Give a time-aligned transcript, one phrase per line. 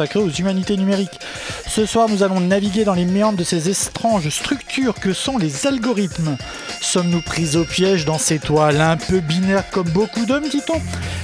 [0.00, 1.18] consacré aux humanités numériques.
[1.66, 5.66] Ce soir, nous allons naviguer dans les méandres de ces étranges structures que sont les
[5.66, 6.36] algorithmes.
[6.80, 10.80] Sommes-nous pris au piège dans ces toiles un peu binaires comme beaucoup d'hommes, dit-on?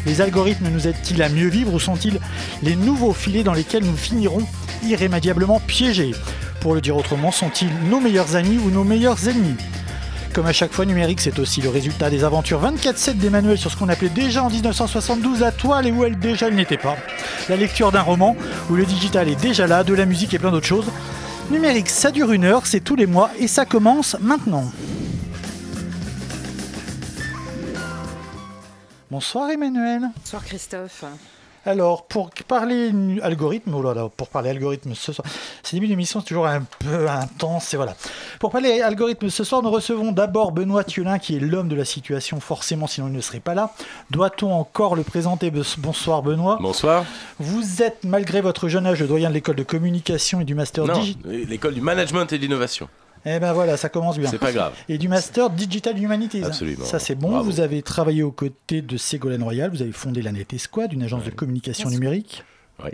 [0.06, 2.18] Les algorithmes nous aident-ils à mieux vivre ou sont-ils
[2.64, 4.45] les nouveaux filets dans lesquels nous finirons
[4.82, 6.11] irrémédiablement piégés?
[6.59, 9.54] Pour le dire autrement, sont-ils nos meilleurs amis ou nos meilleurs ennemis?
[10.35, 13.77] Comme à chaque fois, numérique, c'est aussi le résultat des aventures 24-7 d'Emmanuel sur ce
[13.77, 16.96] qu'on appelait déjà en 1972 la toile et où elle déjà elle n'était pas.
[17.48, 18.37] La lecture d'un roman
[18.69, 20.91] où le digital est déjà là, de la musique et plein d'autres choses.
[21.51, 24.65] Numérique, ça dure une heure, c'est tous les mois et ça commence maintenant.
[29.11, 30.03] Bonsoir Emmanuel.
[30.16, 31.05] Bonsoir Christophe.
[31.66, 32.92] Alors, pour parler
[33.23, 35.27] algorithme, oh là là, pour parler algorithme ce soir,
[35.62, 37.95] ces débuts d'émission c'est toujours un peu intense et voilà.
[38.38, 41.86] Pour parler algorithme ce soir, nous recevons d'abord Benoît Thiolin qui est l'homme de la
[41.86, 43.72] situation, forcément sinon il ne serait pas là.
[44.10, 45.50] Doit-on encore le présenter?
[45.78, 46.58] Bonsoir Benoît.
[46.60, 47.05] Bonsoir.
[47.38, 50.84] Vous êtes, malgré votre jeune âge, le doyen de l'école de communication et du master
[50.84, 51.33] digital.
[51.33, 52.89] l'école du management et de l'innovation.
[53.27, 54.30] Eh ben voilà, ça commence bien.
[54.30, 54.75] C'est pas grave.
[54.89, 56.44] Et du master Digital Humanities.
[56.44, 56.84] Absolument.
[56.84, 57.41] Ça c'est bon.
[57.41, 61.03] Vous avez travaillé aux côtés de Ségolène Royal, vous avez fondé la Net Esquad, une
[61.03, 62.45] agence de communication numérique.
[62.83, 62.91] Oui.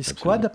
[0.00, 0.52] Esquad.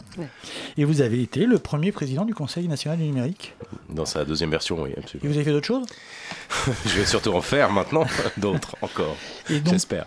[0.77, 3.53] Et vous avez été le premier président du Conseil national du numérique.
[3.89, 5.25] Dans sa deuxième version, oui, absolument.
[5.25, 5.85] Et vous avez fait d'autres choses?
[6.85, 8.05] Je vais surtout en faire maintenant,
[8.37, 9.17] d'autres encore.
[9.49, 10.05] J'espère.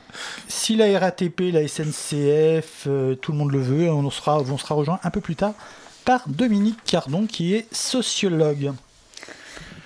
[0.49, 4.75] Si la RATP, la SNCF, euh, tout le monde le veut, on sera, on sera
[4.75, 5.53] rejoint un peu plus tard
[6.07, 8.73] par Dominique Cardon, qui est sociologue.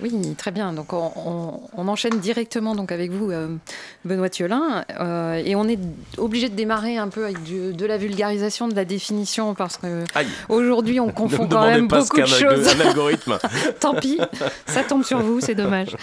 [0.02, 0.72] Oui, très bien.
[0.72, 3.56] Donc on, enchaîne directement donc avec vous, euh,
[4.04, 5.78] Benoît Thiolin, euh, et on est
[6.18, 10.04] obligé de démarrer un peu avec de la vulgarisation de la définition parce que
[10.48, 12.68] aujourd'hui on confond quand même beaucoup de choses.
[12.68, 13.38] Un algorithme.
[13.80, 14.20] Tant pis,
[14.66, 15.96] ça tombe sur vous, c'est dommage.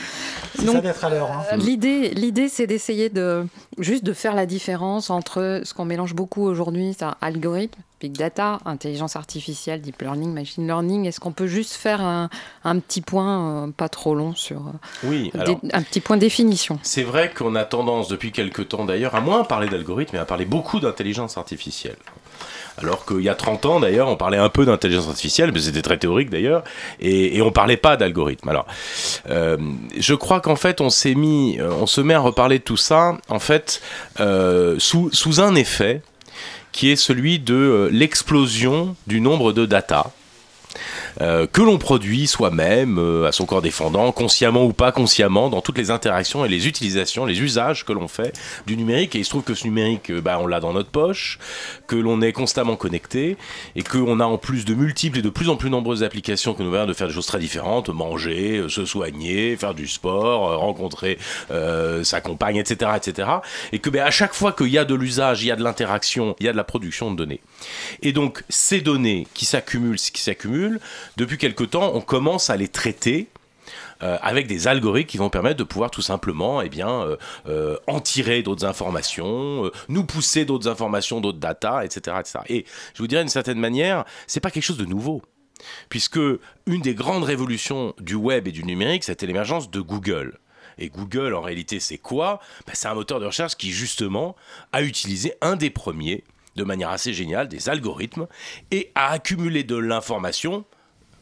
[0.57, 1.31] C'est ça d'être à l'heure.
[1.31, 1.57] Hein.
[1.57, 3.45] L'idée, l'idée, c'est d'essayer de
[3.77, 8.59] juste de faire la différence entre ce qu'on mélange beaucoup aujourd'hui, c'est algorithme big data,
[8.65, 11.05] intelligence artificielle, deep learning, machine learning.
[11.05, 12.29] Est-ce qu'on peut juste faire un,
[12.79, 14.71] petit point, euh, pas trop long, sur euh,
[15.03, 15.31] oui,
[15.73, 16.79] un petit point définition?
[16.83, 20.25] C'est vrai qu'on a tendance depuis quelques temps d'ailleurs à moins parler d'algorithme et à
[20.25, 21.97] parler beaucoup d'intelligence artificielle.
[22.79, 25.81] Alors qu'il y a 30 ans d'ailleurs, on parlait un peu d'intelligence artificielle, mais c'était
[25.81, 26.63] très théorique d'ailleurs,
[26.99, 28.49] et, et on parlait pas d'algorithme.
[28.49, 28.67] Alors,
[29.31, 29.57] euh,
[29.97, 33.17] je crois qu'en fait, on s'est mis, on se met à reparler de tout ça,
[33.29, 33.81] en fait,
[34.77, 36.03] sous, sous un effet
[36.77, 40.11] qui est celui de euh, l'explosion du nombre de data
[41.21, 45.61] euh, que l'on produit soi-même, euh, à son corps défendant, consciemment ou pas consciemment, dans
[45.61, 49.15] toutes les interactions et les utilisations, les usages que l'on fait du numérique.
[49.15, 51.39] Et il se trouve que ce numérique, euh, bah, on l'a dans notre poche,
[51.87, 53.37] que l'on est constamment connecté,
[53.75, 56.63] et qu'on a en plus de multiples et de plus en plus nombreuses applications que
[56.63, 61.17] nous permettent de faire des choses très différentes, manger, se soigner, faire du sport, rencontrer
[62.03, 63.29] sa compagne, etc., etc.
[63.71, 65.63] Et que bah, à chaque fois qu'il y a de l'usage, il y a de
[65.63, 67.41] l'interaction, il y a de la production de données.
[68.01, 70.79] Et donc ces données qui s'accumulent, qui s'accumulent,
[71.17, 73.27] depuis quelque temps, on commence à les traiter
[74.03, 77.17] euh, avec des algorithmes qui vont permettre de pouvoir tout simplement eh bien, euh,
[77.47, 82.39] euh, en tirer d'autres informations, nous pousser d'autres informations, d'autres data, etc., etc.
[82.47, 85.23] Et je vous dirais d'une certaine manière, c'est pas quelque chose de nouveau.
[85.89, 86.19] Puisque
[86.67, 90.39] une des grandes révolutions du web et du numérique, c'était l'émergence de Google.
[90.77, 92.39] Et Google, en réalité, c'est quoi?
[92.67, 94.35] Ben, C'est un moteur de recherche qui, justement,
[94.71, 96.23] a utilisé un des premiers,
[96.57, 98.27] de manière assez géniale, des algorithmes,
[98.71, 100.65] et a accumulé de l'information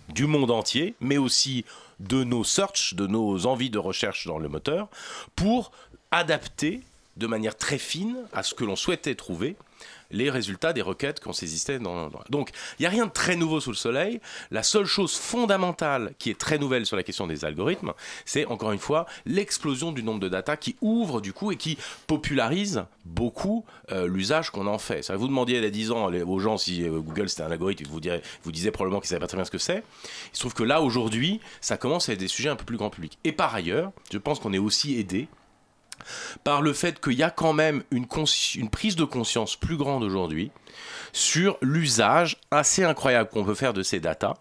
[0.09, 1.65] du monde entier, mais aussi
[1.99, 4.87] de nos searches, de nos envies de recherche dans le moteur,
[5.35, 5.71] pour
[6.11, 6.81] adapter
[7.17, 9.55] de manière très fine à ce que l'on souhaitait trouver
[10.11, 13.59] les résultats des requêtes qu'on saisissait dans, Donc, il n'y a rien de très nouveau
[13.59, 14.19] sous le soleil.
[14.51, 17.93] La seule chose fondamentale qui est très nouvelle sur la question des algorithmes,
[18.25, 21.77] c'est encore une fois l'explosion du nombre de data qui ouvre du coup et qui
[22.07, 25.11] popularise beaucoup euh, l'usage qu'on en fait.
[25.11, 27.85] Vous demandiez il y a 10 ans aux gens si euh, Google c'était un algorithme,
[27.89, 27.99] vous,
[28.43, 29.83] vous disiez probablement qu'ils ne savaient pas très bien ce que c'est.
[30.33, 32.77] Il se trouve que là, aujourd'hui, ça commence à être des sujets un peu plus
[32.77, 33.17] grand public.
[33.23, 35.27] Et par ailleurs, je pense qu'on est aussi aidé
[36.43, 38.07] par le fait qu'il y a quand même une,
[38.69, 40.51] prise de conscience plus grande aujourd'hui
[41.13, 44.35] sur l'usage assez incroyable qu'on peut faire de ces datas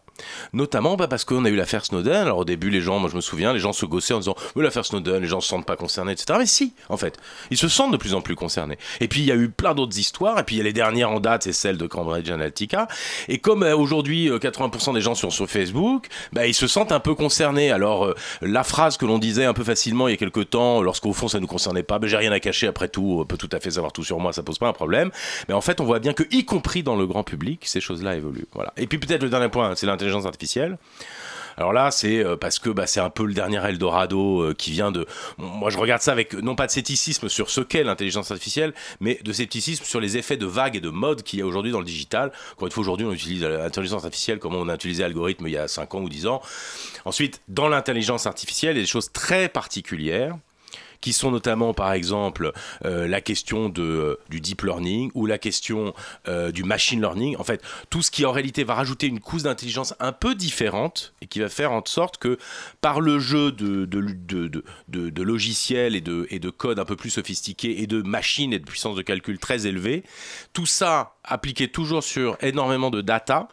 [0.52, 2.14] Notamment bah, parce qu'on a eu l'affaire Snowden.
[2.14, 4.36] Alors au début, les gens, moi je me souviens, les gens se gossaient en disant
[4.54, 6.38] Mais l'affaire Snowden, les gens se sentent pas concernés, etc.
[6.38, 7.18] Mais si, en fait,
[7.50, 8.78] ils se sentent de plus en plus concernés.
[9.00, 10.38] Et puis il y a eu plein d'autres histoires.
[10.38, 12.88] Et puis il y a les dernières en date, c'est celle de Cambridge Analytica.
[13.28, 16.92] Et comme euh, aujourd'hui 80% euh, des gens sont sur Facebook, bah, ils se sentent
[16.92, 17.72] un peu concernés.
[17.72, 20.80] Alors euh, la phrase que l'on disait un peu facilement il y a quelques temps,
[20.80, 23.36] lorsqu'au fond ça nous concernait pas, mais j'ai rien à cacher après tout, on peut
[23.36, 25.10] tout à fait savoir tout sur moi, ça pose pas un problème.
[25.48, 28.16] Mais en fait, on voit bien que, y compris dans le grand public, ces choses-là
[28.16, 28.46] évoluent.
[28.52, 28.72] Voilà.
[28.76, 30.78] Et puis peut-être le dernier point, c'est l'intelligence artificielle.
[31.56, 34.72] Alors là, c'est euh, parce que bah, c'est un peu le dernier Eldorado euh, qui
[34.72, 35.06] vient de.
[35.38, 39.20] Moi, je regarde ça avec non pas de scepticisme sur ce qu'est l'intelligence artificielle, mais
[39.22, 41.78] de scepticisme sur les effets de vague et de mode qu'il y a aujourd'hui dans
[41.78, 42.32] le digital.
[42.54, 45.58] Encore une fois, aujourd'hui, on utilise l'intelligence artificielle comme on a utilisé l'algorithme il y
[45.58, 46.42] a 5 ans ou 10 ans.
[47.04, 50.36] Ensuite, dans l'intelligence artificielle, il y a des choses très particulières
[51.04, 52.52] qui sont notamment par exemple
[52.86, 55.92] euh, la question euh, du deep learning ou la question
[56.28, 57.36] euh, du machine learning.
[57.36, 57.60] En fait,
[57.90, 61.40] tout ce qui en réalité va rajouter une couche d'intelligence un peu différente et qui
[61.40, 62.38] va faire en sorte que
[62.80, 63.86] par le jeu de,
[65.22, 68.64] logiciels et de, et de codes un peu plus sophistiqués et de machines et de
[68.64, 70.04] puissance de calcul très élevée,
[70.54, 73.48] tout ça appliqué toujours sur énormément de data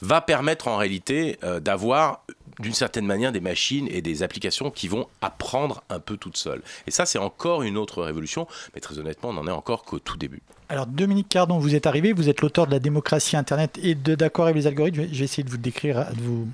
[0.00, 2.24] va permettre en réalité d'avoir
[2.58, 6.62] d'une certaine manière des machines et des applications qui vont apprendre un peu toutes seules.
[6.86, 9.98] Et ça, c'est encore une autre révolution, mais très honnêtement, on n'en est encore qu'au
[9.98, 10.42] tout début.
[10.70, 14.14] Alors Dominique Cardon, vous êtes arrivé, vous êtes l'auteur de la démocratie Internet et de
[14.14, 15.06] D'accord avec les algorithmes.
[15.12, 16.48] Je vais essayer de vous décrire, de vous,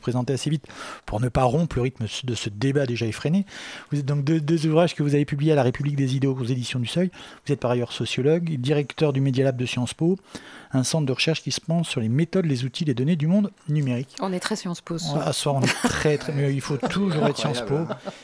[0.00, 0.66] présenter assez vite
[1.04, 3.44] pour ne pas rompre le rythme de ce débat déjà effréné.
[3.92, 6.26] Vous êtes donc deux, deux ouvrages que vous avez publiés à la République des idées
[6.26, 7.10] aux éditions du Seuil.
[7.46, 10.16] Vous êtes par ailleurs sociologue, directeur du Media Lab de Sciences Po,
[10.72, 13.26] un centre de recherche qui se pense sur les méthodes, les outils, les données du
[13.26, 14.14] monde numérique.
[14.20, 14.96] On est très Sciences Po.
[15.20, 17.78] À soir, on est très, très, mais il faut toujours être Sciences Po.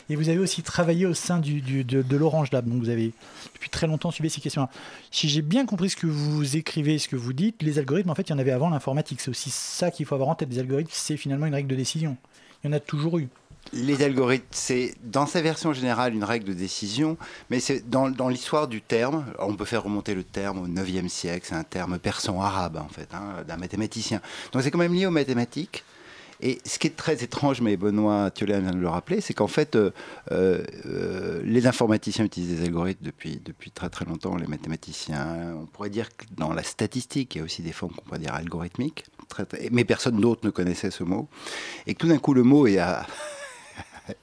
[0.09, 2.69] Et vous avez aussi travaillé au sein du, de, de l'Orange Lab.
[2.69, 3.13] Donc vous avez
[3.55, 4.71] depuis très longtemps suivi ces questions-là.
[5.11, 8.15] Si j'ai bien compris ce que vous écrivez, ce que vous dites, les algorithmes, en
[8.15, 9.21] fait, il y en avait avant l'informatique.
[9.21, 10.49] C'est aussi ça qu'il faut avoir en tête.
[10.51, 12.17] Les algorithmes, c'est finalement une règle de décision.
[12.63, 13.29] Il y en a toujours eu.
[13.73, 17.17] Les algorithmes, c'est dans sa version générale une règle de décision,
[17.51, 19.25] mais c'est dans, l'histoire du terme.
[19.39, 22.89] On peut faire remonter le terme au 9e siècle, c'est un terme persan arabe en
[22.89, 24.21] fait, hein, d'un mathématicien.
[24.53, 25.85] Donc c'est quand même lié aux mathématiques.
[26.43, 29.47] Et ce qui est très étrange, mais Benoît Thiolin vient de le rappeler, c'est qu'en
[29.47, 29.91] fait, euh,
[30.31, 35.55] euh, les informaticiens utilisent des algorithmes depuis, depuis très très longtemps, les mathématiciens.
[35.59, 38.19] On pourrait dire que dans la statistique, il y a aussi des formes qu'on pourrait
[38.19, 39.07] dire algorithmiques,
[39.71, 41.27] mais personne d'autre ne connaissait ce mot.
[41.87, 43.07] Et que tout d'un coup, le mot est à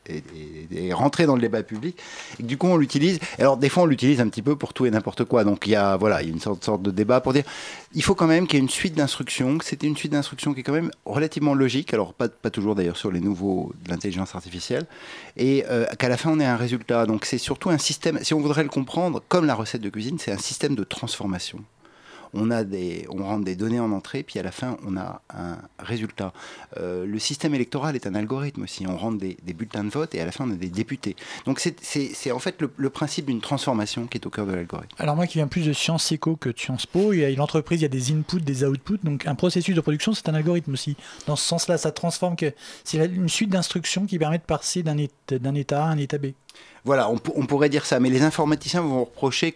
[0.07, 1.97] et, rentrer dans le débat public.
[2.39, 3.19] Et du coup, on l'utilise.
[3.39, 5.43] Alors, des fois, on l'utilise un petit peu pour tout et n'importe quoi.
[5.43, 7.43] Donc, il y a, voilà, il y a une sorte, de débat pour dire
[7.93, 9.57] il faut quand même qu'il y ait une suite d'instructions.
[9.61, 11.93] C'était une suite d'instructions qui est quand même relativement logique.
[11.93, 14.85] Alors, pas, pas toujours d'ailleurs sur les nouveaux de l'intelligence artificielle.
[15.37, 17.05] Et euh, qu'à la fin, on ait un résultat.
[17.05, 20.17] Donc, c'est surtout un système, si on voudrait le comprendre, comme la recette de cuisine,
[20.19, 21.63] c'est un système de transformation
[22.33, 25.21] on, a des, on rentre des données en entrée, puis à la fin, on a
[25.33, 26.33] un résultat.
[26.77, 28.85] Euh, le système électoral est un algorithme aussi.
[28.87, 31.15] On rentre des, bulletins de vote et à la fin, on a des députés.
[31.45, 34.95] Donc c'est en fait le, principe d'une transformation qui est au cœur de l'algorithme.
[34.99, 37.29] Alors moi qui viens plus de Sciences Éco que de Sciences Po, il y a
[37.29, 38.99] une entreprise, il y a des inputs, des outputs.
[39.03, 40.95] Donc un processus de production, c'est un algorithme aussi.
[41.27, 42.53] Dans ce sens-là, ça transforme que
[42.83, 44.97] c'est une suite d'instructions qui permet de passer d'un
[45.55, 46.27] état à un état B.
[46.85, 49.53] Voilà, on, pourrait dire ça, mais les informaticiens vont reprocher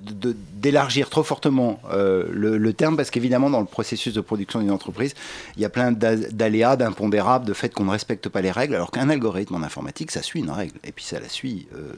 [0.00, 5.14] d'élargir trop fortement euh, le, terme parce qu'évidemment dans le processus de production d'une entreprise
[5.56, 8.90] il y a plein d'aléas, d'impondérables, de fait qu'on ne respecte pas les règles alors
[8.90, 11.92] qu'un algorithme en informatique ça suit une règle et puis ça la suit euh,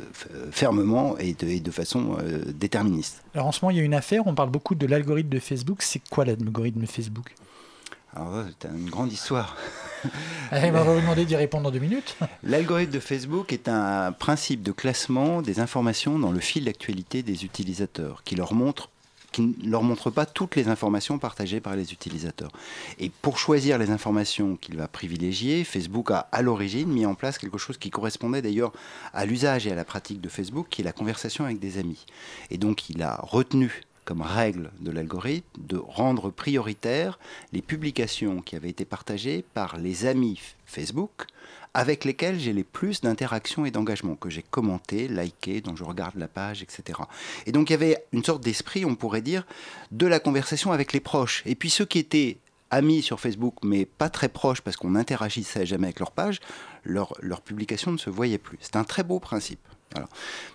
[0.51, 3.23] fermement et de, façon euh, déterministe.
[3.35, 5.39] Alors en ce moment il y a une affaire, on parle beaucoup de l'algorithme de
[5.39, 7.35] Facebook, c'est quoi l'algorithme Facebook?
[8.15, 9.57] Alors c'est une grande histoire.
[10.53, 12.17] on va vous demander d'y répondre dans deux minutes.
[12.43, 17.45] L'algorithme de Facebook est un principe de classement des informations dans le fil d'actualité des
[17.45, 18.89] utilisateurs qui leur montre
[19.33, 22.51] qui ne leur montre pas toutes les informations partagées par les utilisateurs.
[22.99, 27.39] Et pour choisir les informations qu'il va privilégier, Facebook a à l'origine mis en place
[27.39, 28.73] quelque chose qui correspondait d'ailleurs
[29.13, 32.07] à l'usage et à la pratique de Facebook, qui est la conversation avec des amis.
[32.51, 37.19] Et donc il a retenu comme règle de l'algorithme de rendre prioritaires
[37.53, 41.27] les publications qui avaient été partagées par les amis Facebook
[41.75, 46.17] avec lesquels j'ai les plus d'interactions et d'engagement, que j'ai commenté, liké, dont je regarde
[46.17, 47.01] la page, etc.
[47.45, 49.47] Et donc il y avait une sorte d'esprit, on pourrait dire,
[49.91, 51.43] de la conversation avec les proches.
[51.45, 52.39] Et puis ceux qui étaient
[52.71, 56.41] amis sur Facebook, mais pas très proches parce qu'on n'interagissait jamais avec leur page,
[56.83, 58.57] leur, leur publication ne se voyait plus.
[58.63, 59.61] C'est un très beau principe.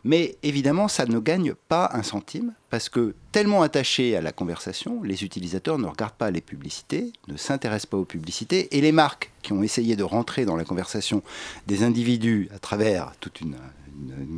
[0.03, 5.01] Mais évidemment, ça ne gagne pas un centime parce que tellement attachés à la conversation,
[5.03, 9.31] les utilisateurs ne regardent pas les publicités, ne s'intéressent pas aux publicités et les marques
[9.41, 11.23] qui ont essayé de rentrer dans la conversation
[11.67, 13.55] des individus à travers toute une,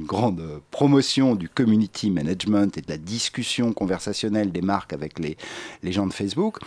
[0.06, 5.38] grande promotion du community management et de la discussion conversationnelle des marques avec les,
[5.82, 6.60] les gens de Facebook,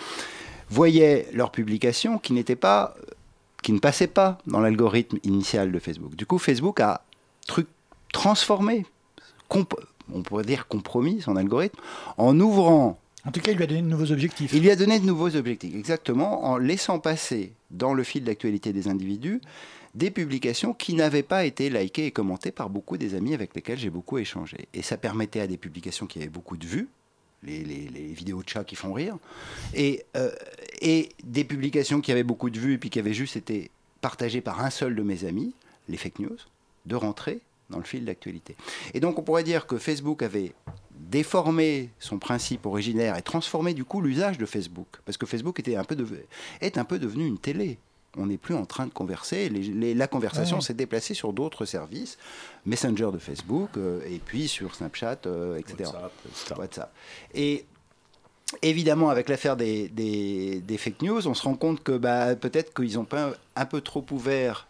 [0.71, 2.97] voyaient leurs publications qui n'étaient pas
[3.63, 6.17] qui ne passaient pas dans l'algorithme initial de Facebook.
[6.17, 7.05] Du coup, Facebook a
[7.47, 7.67] truc
[8.13, 8.87] transformé,
[9.51, 11.79] on pourrait dire compromis son algorithme,
[12.17, 14.53] en ouvrant en tout cas, il lui a donné de nouveaux objectifs.
[14.55, 18.73] Il lui a donné de nouveaux objectifs, exactement, en laissant passer dans le fil d'actualité
[18.73, 19.43] des individus
[19.95, 23.79] des publications qui n'avaient pas été likées et commentées par beaucoup des amis avec lesquels
[23.79, 24.69] j'ai beaucoup échangé.
[24.73, 26.89] Et ça permettait à des publications qui avaient beaucoup de vues
[27.43, 29.17] les, vidéos de chats qui font rire,
[29.73, 30.31] et, euh,
[30.81, 34.41] et des publications qui avaient beaucoup de vues et puis qui avaient juste été partagées
[34.41, 35.55] par un seul de mes amis,
[35.89, 36.37] les fake news,
[36.87, 38.57] de rentrer dans le fil d'actualité.
[38.95, 40.53] Et donc on pourrait dire que Facebook avait
[40.91, 45.77] déformé son principe originaire et transformé du coup l'usage de Facebook, parce que Facebook était
[45.77, 45.97] un peu
[46.61, 47.79] est un peu devenu une télé
[48.17, 49.49] on n'est plus en train de converser.
[49.49, 52.19] la conversation s'est déplacée sur d'autres services,
[52.67, 55.91] Messenger de Facebook, euh, et puis sur Snapchat, euh, etc.
[56.57, 56.93] WhatsApp,
[57.35, 57.65] Et
[58.63, 63.05] évidemment, avec l'affaire des, fake news, on se rend compte que bah, peut-être qu'ils ont
[63.05, 64.69] pas un peu trop ouvert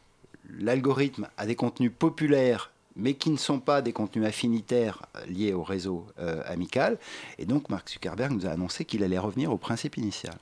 [0.59, 5.55] l'algorithme à des contenus populaires mais qui ne sont pas des contenus affinitaires euh, liés
[5.55, 6.07] au réseau
[6.47, 6.99] amical.
[7.38, 10.35] Et donc Mark Zuckerberg nous a annoncé qu'il allait revenir au principe initial.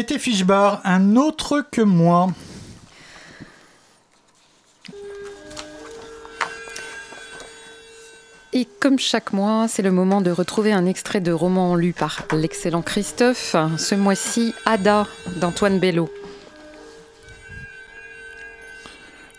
[0.00, 2.28] C'était Fishbar, un autre que moi.
[8.52, 12.22] Et comme chaque mois, c'est le moment de retrouver un extrait de roman lu par
[12.32, 13.56] l'excellent Christophe.
[13.76, 15.08] Ce mois-ci, Ada
[15.40, 16.08] d'Antoine Bello.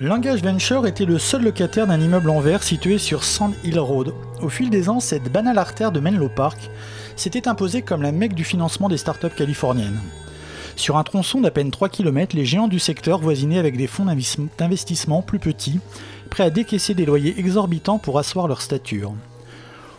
[0.01, 4.13] Langage Venture était le seul locataire d'un immeuble en verre situé sur Sand Hill Road.
[4.41, 6.69] Au fil des ans, cette banale artère de Menlo Park
[7.15, 10.01] s'était imposée comme la mecque du financement des startups californiennes.
[10.79, 14.05] Sur un tronçon d'à peine 3 km, les géants du secteur voisinaient avec des fonds
[14.57, 15.81] d'investissement plus petits,
[16.29, 19.11] prêts à décaisser des loyers exorbitants pour asseoir leur stature.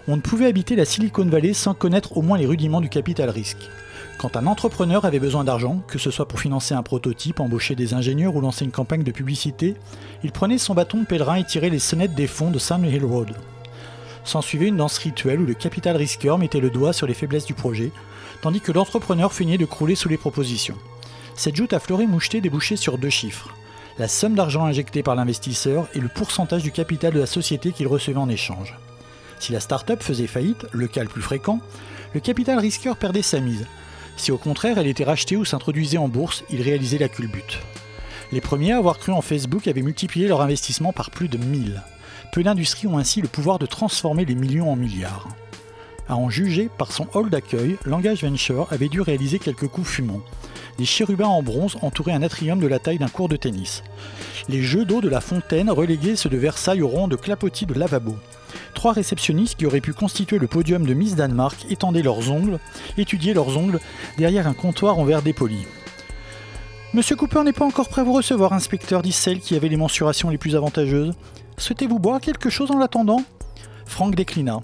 [0.09, 3.29] On ne pouvait habiter la Silicon Valley sans connaître au moins les rudiments du capital
[3.29, 3.69] risque.
[4.17, 7.93] Quand un entrepreneur avait besoin d'argent, que ce soit pour financer un prototype, embaucher des
[7.93, 9.75] ingénieurs ou lancer une campagne de publicité,
[10.25, 13.05] il prenait son bâton de pèlerin et tirait les sonnettes des fonds de Sun Hill
[13.05, 13.35] Road.
[14.25, 17.55] S'ensuivait une danse rituelle où le capital risqueur mettait le doigt sur les faiblesses du
[17.55, 17.93] projet,
[18.43, 20.77] tandis que l'entrepreneur feignait de crouler sous les propositions.
[21.35, 23.55] Cette joute à fleuret moucheté débouchait sur deux chiffres
[24.01, 27.87] la somme d'argent injectée par l'investisseur et le pourcentage du capital de la société qu'il
[27.87, 28.75] recevait en échange.
[29.39, 31.61] Si la start-up faisait faillite, le cas le plus fréquent,
[32.15, 33.67] le capital risqueur perdait sa mise.
[34.17, 37.59] Si au contraire elle était rachetée ou s'introduisait en bourse, il réalisait la culbute.
[38.33, 41.83] Les premiers à avoir cru en Facebook avaient multiplié leur investissement par plus de 1000.
[42.33, 45.29] Peu d'industries ont ainsi le pouvoir de transformer les millions en milliards.
[46.11, 50.23] À en juger par son hall d'accueil, Langage Venture avait dû réaliser quelques coups fumants.
[50.77, 53.85] Des chérubins en bronze entouraient un atrium de la taille d'un cours de tennis.
[54.49, 57.75] Les jeux d'eau de la fontaine reléguaient ceux de Versailles au rang de clapotis de
[57.75, 58.17] lavabo.
[58.75, 62.59] Trois réceptionnistes qui auraient pu constituer le podium de Miss Danemark étendaient leurs ongles,
[62.99, 63.79] étudiaient leurs ongles
[64.19, 65.65] derrière un comptoir en verre dépoli.
[66.93, 69.77] Monsieur Cooper n'est pas encore prêt à vous recevoir, inspecteur, dit celle qui avait les
[69.77, 71.15] mensurations les plus avantageuses.
[71.57, 73.23] Souhaitez-vous boire quelque chose en l'attendant?
[73.91, 74.61] Franck déclina,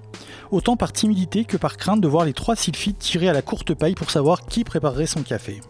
[0.52, 3.74] autant par timidité que par crainte de voir les trois sylphides tirer à la courte
[3.74, 5.60] paille pour savoir qui préparerait son café.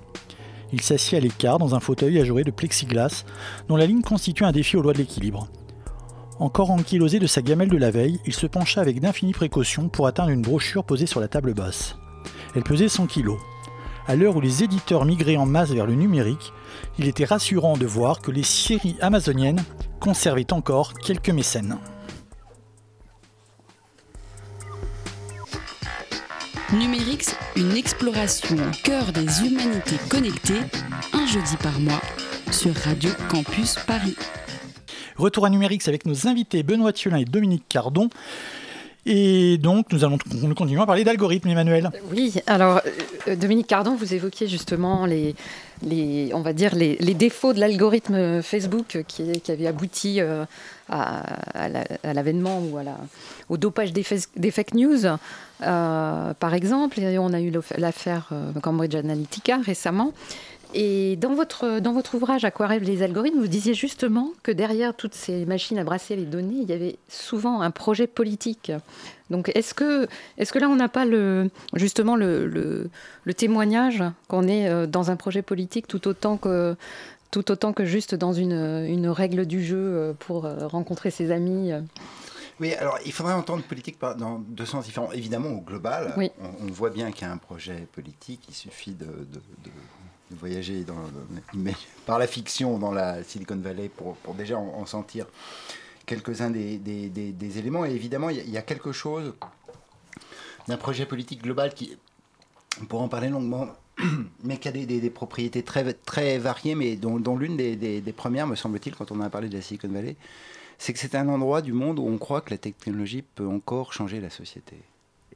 [0.75, 3.25] Il s'assit à l'écart dans un fauteuil ajouré de plexiglas,
[3.69, 5.49] dont la ligne constitue un défi aux lois de l'équilibre.
[6.39, 10.07] Encore ankylosé de sa gamelle de la veille, il se pencha avec d'infinies précautions pour
[10.07, 11.97] atteindre une brochure posée sur la table basse.
[12.55, 13.41] Elle pesait 100 kilos.
[14.07, 16.53] À l'heure où les éditeurs migraient en masse vers le numérique,
[16.99, 19.65] il était rassurant de voir que les séries amazoniennes
[19.99, 21.79] conservaient encore quelques mécènes.
[26.73, 30.63] Numérix, une exploration au cœur des humanités connectées,
[31.13, 32.01] un jeudi par mois
[32.51, 34.17] sur Radio Campus Paris.
[35.17, 38.09] Retour à Numérix avec nos invités Benoît Thiolin et Dominique Cardon.
[39.07, 41.91] Et donc, nous allons nous continuer à parler d'algorithmes, Emmanuel.
[42.11, 42.81] Oui, alors,
[43.29, 45.37] euh, Dominique Cardon, vous évoquiez justement les,
[45.83, 50.45] les on va dire, les, défauts de l'algorithme Facebook qui, qui, avait abouti euh,
[50.89, 51.23] à,
[52.05, 52.79] l'avènement ou
[53.49, 54.05] au dopage des,
[54.37, 55.07] des fake news,
[55.63, 57.01] euh, par exemple.
[57.01, 60.13] Et on a eu l'affaire euh, Cambridge Analytica récemment.
[60.79, 65.15] Et dans votre, dans votre ouvrage Aquarelle les algorithmes, vous disiez justement que derrière toutes
[65.15, 68.71] ces machines à brasser les données, il y avait souvent un projet politique.
[69.31, 70.07] Donc est-ce que,
[70.37, 72.91] est que là, on n'a pas le, justement le, le,
[73.25, 76.77] le témoignage qu'on est euh, dans un projet politique tout autant que,
[77.31, 81.31] tout autant que juste dans une, une règle du jeu euh, pour euh, rencontrer ses
[81.31, 81.73] amis
[82.59, 85.13] oui, alors il faudrait entendre politique dans deux sens différents.
[85.13, 86.31] Évidemment, au global, oui.
[86.41, 89.71] on, on, voit bien qu'il y a un projet politique, il suffit de, de, de
[90.31, 90.97] voyager dans,
[92.05, 95.27] par la fiction dans la Silicon Valley pour, pour déjà en, en sentir
[96.07, 97.85] quelques-uns des, éléments.
[97.85, 99.35] Et évidemment, il y, a quelque chose
[100.69, 101.97] d'un projet politique global qui,
[102.81, 103.69] on pourra en parler longuement,
[104.45, 108.55] mais qui a des, propriétés très, très variées, mais dont, dont l'une des, premières, me
[108.55, 110.17] semble-t-il, quand on a parlé de la Silicon Valley,
[110.79, 113.93] c'est que c'est un endroit du monde où on croit que la technologie peut encore
[113.93, 114.77] changer la société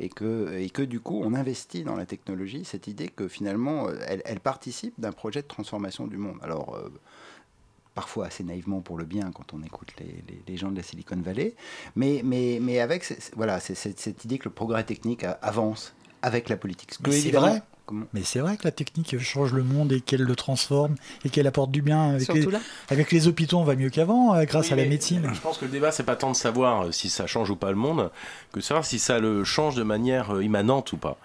[0.01, 3.89] et que, et que du coup on investit dans la technologie cette idée que finalement
[4.07, 6.39] elle, elle participe d'un projet de transformation du monde.
[6.43, 6.89] Alors euh,
[7.95, 10.83] parfois assez naïvement pour le bien quand on écoute les, les, les gens de la
[10.83, 11.55] Silicon Valley,
[11.97, 13.05] mais, mais, mais avec
[13.37, 16.93] voilà, cette idée que le progrès technique avance avec la politique.
[17.11, 17.63] C'est vrai.
[18.13, 21.47] Mais c'est vrai que la technique change le monde et qu'elle le transforme et qu'elle
[21.47, 22.11] apporte du bien.
[22.11, 22.47] Avec les,
[22.89, 25.31] avec les, hôpitaux, on va mieux qu'avant euh, grâce oui, à la médecine.
[25.33, 27.57] Je pense que le débat, c'est pas tant de savoir euh, si ça change ou
[27.57, 28.11] pas le monde
[28.53, 31.19] que de savoir si ça le change de manière euh, immanente ou pas.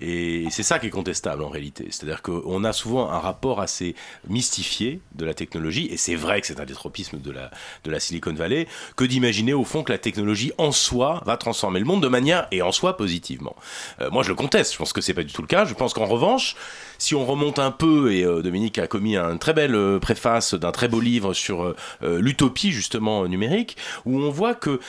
[0.00, 1.88] Et c'est ça qui est contestable en réalité.
[1.90, 3.94] C'est-à-dire qu'on a souvent un rapport assez
[4.28, 7.50] mystifié de la technologie, et c'est vrai que c'est un des tropismes de la,
[7.84, 11.80] de la Silicon Valley, que d'imaginer au fond que la technologie en soi va transformer
[11.80, 13.54] le monde de manière et en soi positivement.
[14.00, 14.72] Euh, moi, je le conteste.
[14.72, 15.64] Je pense que c'est pas du tout le cas.
[15.64, 16.56] Je pense qu'en revanche,
[17.00, 20.54] si on remonte un peu, et euh, Dominique a commis une très belle euh, préface
[20.54, 21.74] d'un très beau livre sur euh,
[22.20, 24.80] l'utopie justement numérique, où on voit que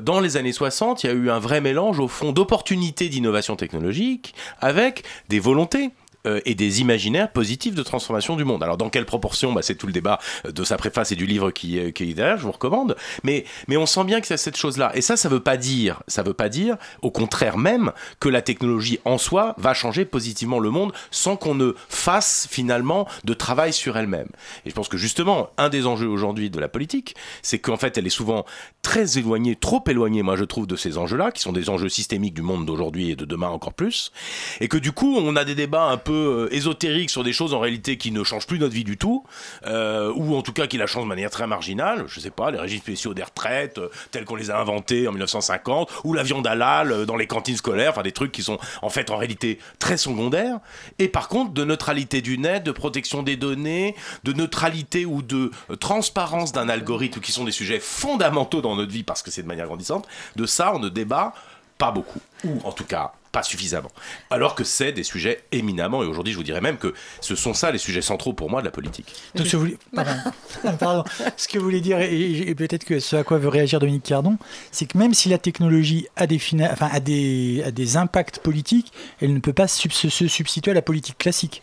[0.00, 3.56] dans les années 60, il y a eu un vrai mélange au fond d'opportunités d'innovation
[3.56, 5.90] technologique avec des volontés
[6.26, 8.62] euh, et des imaginaires positifs de transformation du monde.
[8.62, 11.50] Alors dans quelle proportion bah, C'est tout le débat de sa préface et du livre
[11.50, 12.96] qui, qui est derrière, je vous recommande.
[13.24, 14.92] Mais, on sent bien que c'est cette chose-là.
[14.94, 18.42] Et ça, ça veut pas dire, ça veut pas dire, au contraire même, que la
[18.42, 23.72] technologie en soi va changer positivement le monde sans qu'on ne fasse finalement de travail
[23.72, 24.28] sur elle-même.
[24.66, 27.96] Et je pense que justement, un des enjeux aujourd'hui de la politique, c'est qu'en fait,
[27.96, 28.44] elle est souvent
[28.82, 32.34] très éloignée, trop éloignée, moi je trouve, de ces enjeux-là, qui sont des enjeux systémiques
[32.34, 34.12] du monde d'aujourd'hui et de demain encore plus.
[34.60, 37.54] Et que du coup, on a des débats un peu peu euh, sur des choses
[37.54, 39.24] en réalité qui ne changent plus notre vie du tout,
[39.66, 42.04] euh, ou en tout cas qui la changent de manière très marginale.
[42.08, 45.12] Je sais pas, les régimes spéciaux des retraites, euh, tels qu'on les a inventés en
[45.12, 48.90] 1950, ou la viande halal dans les cantines scolaires, enfin des trucs qui sont en
[48.90, 50.58] fait en réalité très secondaires.
[50.98, 53.94] Et par contre, de neutralité du net, de protection des données,
[54.24, 59.04] de neutralité ou de transparence d'un algorithme, qui sont des sujets fondamentaux dans notre vie
[59.04, 61.34] parce que c'est de manière grandissante, de ça on ne débat
[61.80, 63.90] pas beaucoup, ou en tout cas pas suffisamment.
[64.28, 67.54] Alors que c'est des sujets éminemment, et aujourd'hui je vous dirais même que ce sont
[67.54, 69.14] ça les sujets centraux pour moi de la politique.
[69.34, 69.68] Donc, ce, vous...
[70.78, 71.04] Pardon.
[71.36, 74.36] ce que vous voulez dire, et, peut-être que ce à quoi veut réagir Dominique Cardon,
[74.72, 76.40] c'est que même si la technologie a des,
[76.70, 80.82] enfin, a des, a des impacts politiques, elle ne peut pas se substituer à la
[80.82, 81.62] politique classique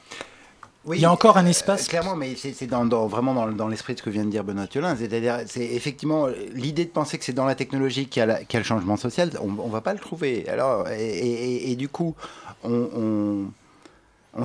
[0.93, 1.87] il y a encore un euh, espace.
[1.87, 4.95] clairement, mais c'est dans, vraiment dans, l'esprit de ce que vient de dire Benoît Thiolin.
[4.95, 8.63] C'est-à-dire, c'est effectivement l'idée de penser que c'est dans la technologie qu'il y, a le
[8.63, 9.31] changement social.
[9.41, 10.47] On ne va pas le trouver.
[10.47, 12.15] Alors, et, du coup,
[12.63, 13.45] on on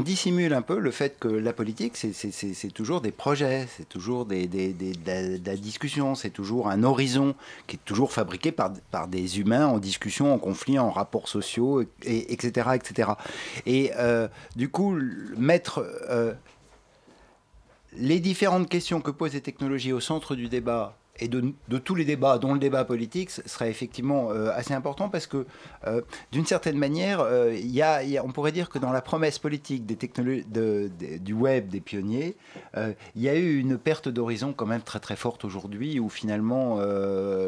[0.00, 4.46] dissimule un peu le fait que la politique, c'est toujours des projets, c'est toujours des,
[4.46, 7.34] de, la, discussion, c'est toujours un horizon
[7.66, 8.70] qui est toujours fabriqué par,
[9.08, 13.10] des humains en discussion, en conflit, en rapports sociaux, et, etc., etc.
[13.66, 14.96] Et euh, du coup,
[15.36, 16.32] mettre euh,
[17.92, 22.04] les différentes questions que posent les technologies au centre du débat et de, tous les
[22.04, 25.46] débats, dont le débat politique, serait effectivement euh, assez important parce que,
[25.86, 29.86] euh, d'une certaine manière, euh, y, a, on pourrait dire que dans la promesse politique
[29.86, 30.44] des technologies
[31.20, 32.36] du web des pionniers,
[32.76, 36.78] il y a eu une perte d'horizon quand même très très forte aujourd'hui où finalement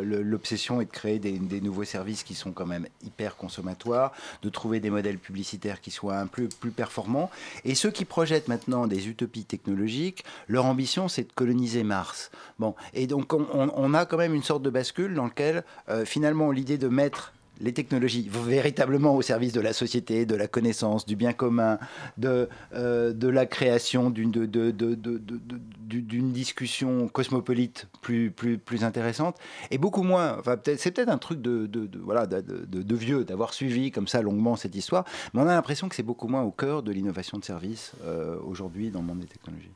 [0.02, 4.80] l'obsession est de créer des, nouveaux services qui sont quand même hyper consommatoires, de trouver
[4.80, 7.30] des modèles publicitaires qui soient un peu plus performants.
[7.64, 12.30] Et ceux qui projettent maintenant des utopies technologiques, leur ambition c'est de coloniser Mars.
[12.58, 16.04] Bon, et donc on, on, a quand même une sorte de bascule dans lequel euh,
[16.04, 21.06] finalement l'idée de mettre les technologies véritablement au service de la société, de la connaissance,
[21.06, 21.78] du bien commun,
[22.18, 24.32] de, euh, la création d'une
[26.32, 29.36] discussion cosmopolite plus, plus, plus intéressante,
[29.70, 31.68] et beaucoup moins, enfin, c'est peut-être un truc de,
[32.02, 35.94] voilà, de, vieux, d'avoir suivi comme ça longuement cette histoire, mais on a l'impression que
[35.94, 39.26] c'est beaucoup moins au cœur de l'innovation de service euh, aujourd'hui dans le monde des
[39.26, 39.72] technologies.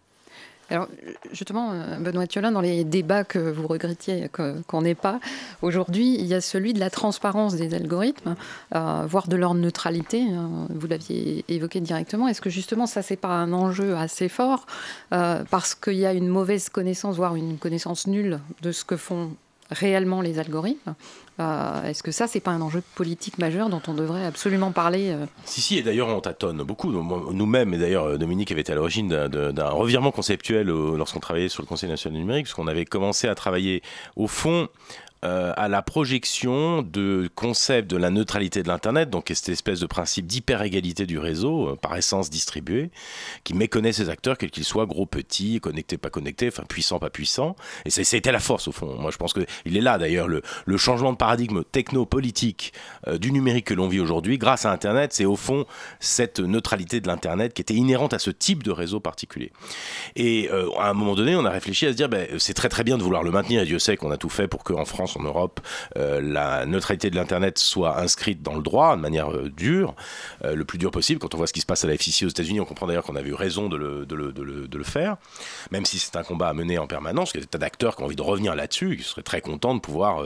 [0.70, 0.88] Alors,
[1.32, 4.28] justement, euh, Benoît Thiolin, dans les débats que vous regrettiez
[4.66, 5.18] qu'on n'ait pas,
[5.62, 8.36] aujourd'hui, il y a celui de la transparence des algorithmes,
[8.74, 10.22] euh, voire de leur neutralité.
[10.22, 12.28] Hein, vous l'aviez évoqué directement.
[12.28, 14.66] Est-ce que justement, ça, c'est pas un enjeu assez fort
[15.12, 18.96] euh, parce qu'il y a une mauvaise connaissance, voire une connaissance nulle de ce que
[18.96, 19.30] font
[19.70, 20.94] réellement les algorithmes
[21.40, 25.10] euh, Est-ce que ça, c'est pas un enjeu politique majeur dont on devrait absolument parler
[25.10, 26.90] euh Si, si, et d'ailleurs, on tâtonne beaucoup.
[26.90, 31.62] Nous-mêmes, et d'ailleurs, euh, Dominique avait été à l'origine d'un revirement conceptuel lorsqu'on travaillait sur
[31.62, 33.82] le Conseil national numérique, parce qu'on avait commencé à travailler
[34.16, 34.68] au fond
[35.24, 39.86] euh, à la projection de concept de la neutralité de l'Internet, donc cette espèce de
[39.86, 42.90] principe d'hyper-égalité du réseau, euh, par essence distribué,
[43.42, 47.10] qui méconnaît ses acteurs, quels qu'ils soient, gros, petits, connectés, pas connectés, enfin puissants, pas
[47.10, 47.56] puissants.
[47.84, 48.94] Et c'était la force au fond.
[49.00, 50.42] Moi je pense qu'il est là d'ailleurs le,
[50.76, 52.72] changement de paradigme techno-politique
[53.08, 55.66] euh, du numérique que l'on vit aujourd'hui, grâce à Internet, c'est au fond
[55.98, 59.50] cette neutralité de l'Internet qui était inhérente à ce type de réseau particulier.
[60.14, 62.84] Et à un moment donné, on a réfléchi à se dire, ben, c'est très très
[62.84, 65.07] bien de vouloir le maintenir, et Dieu sait qu'on a tout fait pour qu'en France,
[65.16, 65.60] en Europe,
[65.96, 69.94] euh, la neutralité de l'Internet soit inscrite dans le droit de manière euh, dure,
[70.44, 71.20] euh, le plus dur possible.
[71.20, 73.04] Quand on voit ce qui se passe à la FCC aux États-Unis, on comprend d'ailleurs
[73.04, 75.16] qu'on avait eu raison de le, faire,
[75.70, 77.32] même si c'est un combat à mener en permanence.
[77.34, 79.40] Il y a des tas d'acteurs qui ont envie de revenir là-dessus, qui seraient très
[79.40, 80.22] contents de pouvoir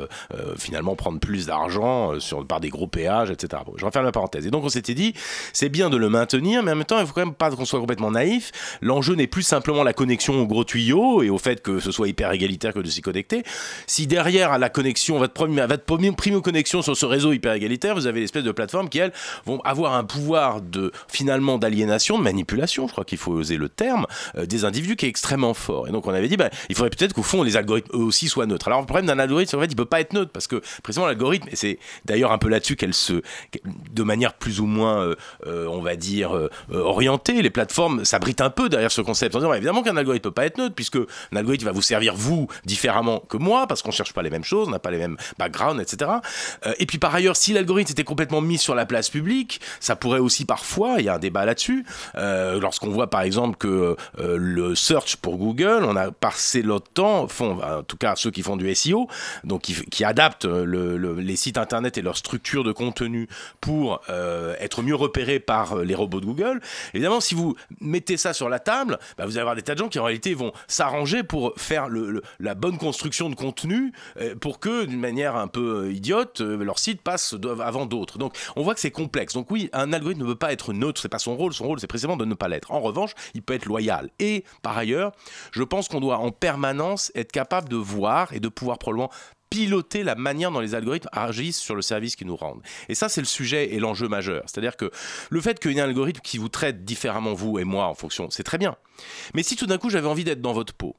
[0.56, 3.62] finalement prendre plus d'argent sur, par des gros péages, etc.
[3.76, 4.46] je referme la parenthèse.
[4.46, 5.14] Et donc on s'était dit,
[5.52, 7.64] c'est bien de le maintenir, mais en même temps, il faut quand même pas qu'on
[7.64, 8.52] soit complètement naïf.
[8.82, 12.08] L'enjeu n'est plus simplement la connexion au gros tuyau et au fait que ce soit
[12.08, 13.42] hyper égalitaire que de s'y connecter.
[13.86, 18.06] Si derrière à la connexion, votre, premier, votre primo-connexion sur ce réseau hyper égalitaire, vous
[18.06, 19.12] avez l'espèce de plateforme qui, elles,
[19.46, 23.68] vont avoir un pouvoir de, finalement, d'aliénation, de manipulation, je crois qu'il faut oser le
[23.68, 24.06] terme,
[24.36, 25.88] euh, des individus qui est extrêmement fort.
[25.88, 28.28] Et donc, on avait dit, bah, il faudrait peut-être qu'au fond, les algorithmes eux aussi
[28.28, 28.68] soient neutres.
[28.68, 31.06] Alors, le problème d'un algorithme, en fait, il peut pas être neutre parce que, précisément,
[31.06, 33.22] l'algorithme, et c'est d'ailleurs un peu là-dessus qu'elle se,
[33.92, 35.14] de manière plus ou moins, euh,
[35.46, 36.32] euh, on va dire,
[36.70, 40.30] orientée, les plateformes s'abritent un peu derrière ce concept en disant, évidemment qu'un algorithme peut
[40.30, 43.90] pas être neutre puisque un algorithme va vous servir vous différemment que moi parce qu'on
[43.90, 46.10] cherche pas les mêmes choses, on n'a pas les mêmes background, etc.
[46.66, 49.96] Euh, et puis par ailleurs, si l'algorithme était complètement mis sur la place publique, ça
[49.96, 51.84] pourrait aussi parfois, il y a un débat là-dessus,
[52.16, 56.80] euh, lorsqu'on voit par exemple que euh, le search pour Google, on a passé le
[56.80, 59.08] temps, font, en tout cas ceux qui font du SEO,
[59.44, 63.28] donc qui, adaptent les sites internet et leur structure de contenu
[63.60, 64.00] pour
[64.58, 66.60] être mieux repérés par les robots de Google.
[66.92, 69.78] Évidemment, si vous mettez ça sur la table, bah, vous allez avoir des tas de
[69.78, 71.86] gens qui en réalité vont s'arranger pour faire
[72.40, 73.92] la bonne construction de contenu
[74.40, 78.18] pour que d'une manière un peu euh, idiote, euh, leur site passe avant d'autres.
[78.18, 79.34] Donc on voit que c'est complexe.
[79.34, 81.52] Donc oui, un algorithme ne veut pas être neutre, c'est pas son rôle.
[81.52, 82.70] Son rôle, c'est précisément de ne pas l'être.
[82.72, 84.10] En revanche, il peut être loyal.
[84.18, 85.12] Et par ailleurs,
[85.52, 89.10] je pense qu'on doit en permanence être capable de voir et de pouvoir probablement
[89.52, 92.62] piloter la manière dont les algorithmes agissent sur le service qu'ils nous rendent.
[92.88, 94.42] Et ça, c'est le sujet et l'enjeu majeur.
[94.46, 94.90] C'est-à-dire que
[95.28, 97.94] le fait qu'il y ait un algorithme qui vous traite différemment, vous et moi, en
[97.94, 98.76] fonction, c'est très bien.
[99.34, 100.96] Mais si tout d'un coup j'avais envie d'être dans votre peau,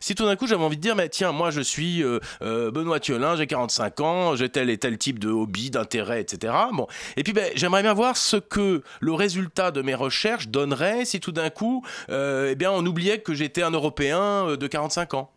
[0.00, 2.70] Si tout d'un coup j'avais envie de dire, mais tiens, moi je suis euh, euh,
[2.70, 6.52] Benoît Thiolin, j'ai 45 ans, j'ai tel et tel type de hobby, d'intérêt, etc.
[6.72, 11.04] Bon, et puis ben, j'aimerais bien voir ce que le résultat de mes recherches donnerait
[11.04, 15.14] si tout d'un coup, euh, eh bien, on oubliait que j'étais un Européen de 45
[15.14, 15.30] ans.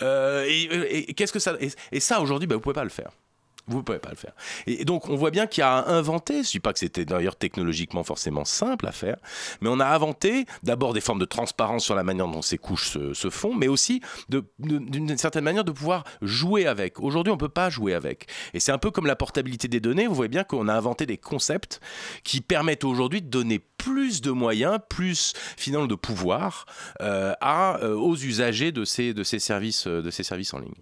[0.00, 1.56] et, qu'est-ce que ça
[1.92, 3.10] et, ça aujourd'hui, ben, vous pouvez pas le faire.
[3.70, 4.32] Vous ne pouvez pas le faire.
[4.66, 7.04] Et donc, on voit bien qu'il y a inventé, je ne dis pas que c'était
[7.04, 9.16] d'ailleurs technologiquement forcément simple à faire,
[9.60, 12.98] mais on a inventé d'abord des formes de transparence sur la manière dont ces couches
[13.12, 14.00] se, font, mais aussi
[14.58, 16.98] d'une certaine manière de pouvoir jouer avec.
[16.98, 18.26] Aujourd'hui, on ne peut pas jouer avec.
[18.54, 20.08] Et c'est un peu comme la portabilité des données.
[20.08, 21.80] Vous voyez bien qu'on a inventé des concepts
[22.24, 26.66] qui permettent aujourd'hui de donner plus de moyens, plus finalement de pouvoir
[27.00, 30.74] euh, euh, aux usagers de ces, services, de ces services en ligne.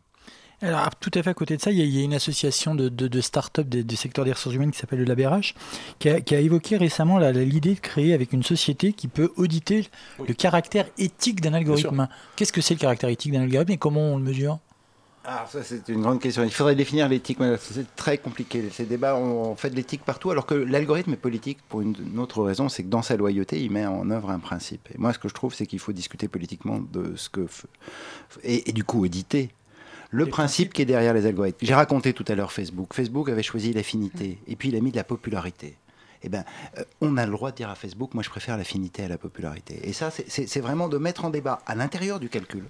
[0.60, 3.20] Alors, tout à fait à côté de ça, il y a, une association de, de,
[3.20, 5.54] start-up du secteur des ressources humaines qui s'appelle le LabRH,
[6.00, 9.88] qui a, qui a évoqué récemment l'idée de créer avec une société qui peut auditer
[10.26, 12.08] le caractère éthique d'un algorithme.
[12.34, 14.58] Qu'est-ce que c'est le caractère éthique d'un algorithme et comment on le mesure?
[15.24, 16.42] Alors ça c'est une grande question.
[16.42, 17.38] Il faudrait définir l'éthique.
[17.60, 18.64] C'est très compliqué.
[18.72, 22.42] Ces débats, on fait de l'éthique partout, alors que l'algorithme est politique pour une, autre
[22.42, 24.88] raison, c'est que dans sa loyauté, il met en œuvre un principe.
[24.94, 27.46] Et moi, ce que je trouve, c'est qu'il faut discuter politiquement de ce que
[28.42, 29.50] et, et du coup éditer
[30.10, 31.58] le principe qui est derrière les algorithmes.
[31.62, 32.94] J'ai raconté tout à l'heure Facebook.
[32.94, 35.76] Facebook avait choisi l'affinité et puis il a mis de la popularité.
[36.22, 36.44] Eh ben,
[36.78, 39.18] euh, on a le droit de dire à Facebook, moi je préfère l'affinité à la
[39.18, 39.80] popularité.
[39.84, 42.64] Et ça, c'est vraiment de mettre en débat à l'intérieur du calcul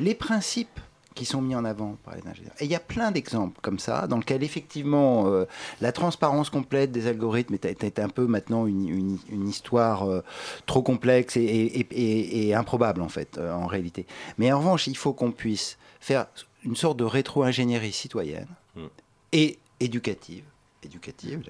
[0.00, 0.80] les principes
[1.14, 2.54] qui sont mis en avant par les ingénieurs.
[2.60, 5.44] Et il y a plein d'exemples comme ça, dans lesquels effectivement euh,
[5.80, 10.22] la transparence complète des algorithmes est, un peu maintenant une, histoire euh,
[10.66, 14.06] trop complexe et, improbable en fait, en réalité.
[14.38, 16.26] Mais en revanche, il faut qu'on puisse faire
[16.64, 18.86] une sorte de rétro-ingénierie citoyenne hmm.
[19.32, 20.44] et éducative
[20.84, 21.42] éducative,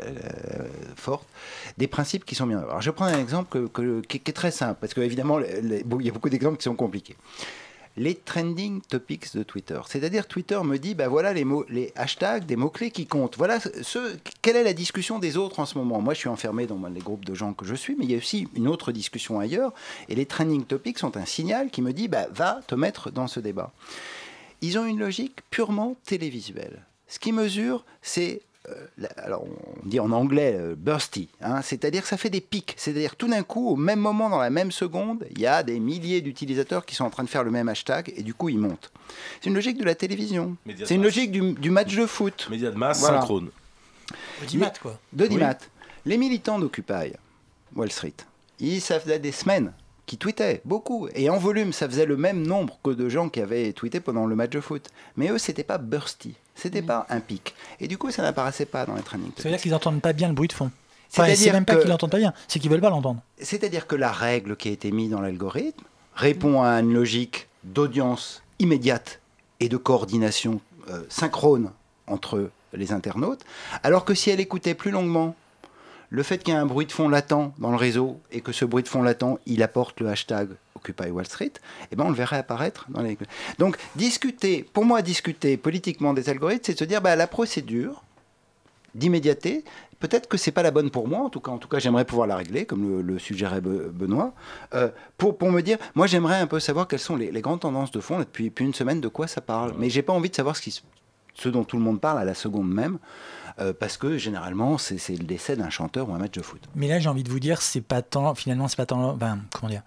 [0.96, 1.26] forte,
[1.78, 2.58] des principes qui sont bien.
[2.58, 3.68] Alors, je prends un exemple
[4.08, 7.16] qui, est très simple, parce qu'évidemment, il y a beaucoup d'exemples qui sont compliqués.
[7.96, 9.78] Les trending topics de Twitter.
[9.86, 13.36] C'est-à-dire, Twitter me dit, ben voilà les, mots, les hashtags, des mots-clés qui comptent.
[13.36, 16.00] Voilà ce, quelle est la discussion des autres en ce moment.
[16.00, 18.14] Moi, je suis enfermé dans les groupes de gens que je suis, mais il y
[18.14, 19.72] a aussi une autre discussion ailleurs.
[20.08, 23.26] Et les trending topics sont un signal qui me dit, ben, va te mettre dans
[23.26, 23.72] ce débat
[24.60, 26.84] ils ont une logique purement télévisuelle.
[27.08, 32.08] Ce qui mesure, c'est euh, alors on dit en anglais euh, bursty, hein, c'est-à-dire que
[32.08, 35.26] ça fait des pics, c'est-à-dire tout d'un coup, au même moment, dans la même seconde,
[35.30, 38.12] il y a des milliers d'utilisateurs qui sont en train de faire le même hashtag
[38.14, 38.92] et du coup ils montent.
[39.40, 42.48] C'est une logique de la télévision, c'est une logique du, match de foot.
[42.50, 43.48] Média de masse synchrone.
[44.46, 44.98] D'Imat quoi.
[45.12, 45.26] De
[46.04, 47.14] Les militants d'Occupy,
[47.74, 48.14] Wall Street,
[48.58, 49.72] ils, ça faisait des semaines
[50.10, 51.06] qui tweetaient beaucoup.
[51.14, 54.26] Et en volume, ça faisait le même nombre que de gens qui avaient tweeté pendant
[54.26, 54.88] le match de foot.
[55.16, 56.34] Mais eux, c'était pas bursty.
[56.56, 57.54] C'était pas un pic.
[57.78, 59.30] Et du coup, ça n'apparaissait pas dans les trainings.
[59.36, 60.72] Ça veut dire qu'ils n'entendent pas bien le bruit de fond.
[61.12, 63.22] Enfin, c'est même pas qu'ils n'entendent pas bien, c'est qu'ils veulent pas l'entendre.
[63.38, 65.84] C'est-à-dire que la règle qui a été mise dans l'algorithme
[66.16, 69.20] répond à une logique d'audience immédiate
[69.60, 71.70] et de coordination euh, synchrone
[72.08, 73.44] entre les internautes,
[73.84, 75.36] alors que si elle écoutait plus longuement
[76.10, 78.52] le fait qu'il y ait un bruit de fond latent dans le réseau et que
[78.52, 81.52] ce bruit de fond latent, il apporte le hashtag Occupy Wall Street,
[81.90, 83.16] eh ben on le verrait apparaître dans les...
[83.58, 88.02] Donc discuter, pour moi discuter politiquement des algorithmes, c'est de se dire bah, la procédure
[88.94, 89.64] d'immédiateté,
[90.00, 92.04] peut-être que c'est pas la bonne pour moi, en tout cas, en tout cas j'aimerais
[92.04, 94.32] pouvoir la régler, comme le, suggérait Benoît,
[94.74, 97.92] euh, pour, pour me dire, moi j'aimerais un peu savoir quelles sont les, grandes tendances
[97.92, 99.74] de fond, depuis, depuis, une semaine, de quoi ça parle.
[99.78, 100.82] Mais j'ai pas envie de savoir ce, qui,
[101.34, 102.98] ce dont tout le monde parle à la seconde même.
[103.60, 106.62] Euh, parce que généralement c'est le décès d'un chanteur ou un match de foot.
[106.74, 109.18] Mais là j'ai envie de vous dire c'est pas tant finalement c'est pas tant
[109.52, 109.82] comment dire?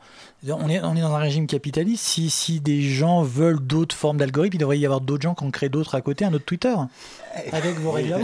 [0.48, 2.04] On est on est dans un régime capitaliste.
[2.04, 5.44] Si, si des gens veulent d'autres formes d'algorithmes il devrait y avoir d'autres gens qui
[5.44, 6.76] ont créé d'autres à côté un autre Twitter.
[7.52, 8.16] Avec vos règles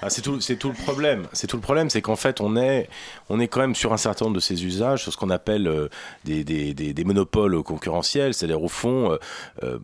[0.00, 1.26] ah, c'est tout c'est tout le problème.
[1.34, 2.88] C'est tout le problème c'est qu'en fait on est
[3.28, 5.66] on est quand même sur un certain nombre de ces usages sur ce qu'on appelle
[5.66, 5.88] euh,
[6.24, 8.32] des, des, des, monopoles concurrentiels.
[8.32, 9.18] C'est-à-dire au fond
[9.62, 9.78] euh,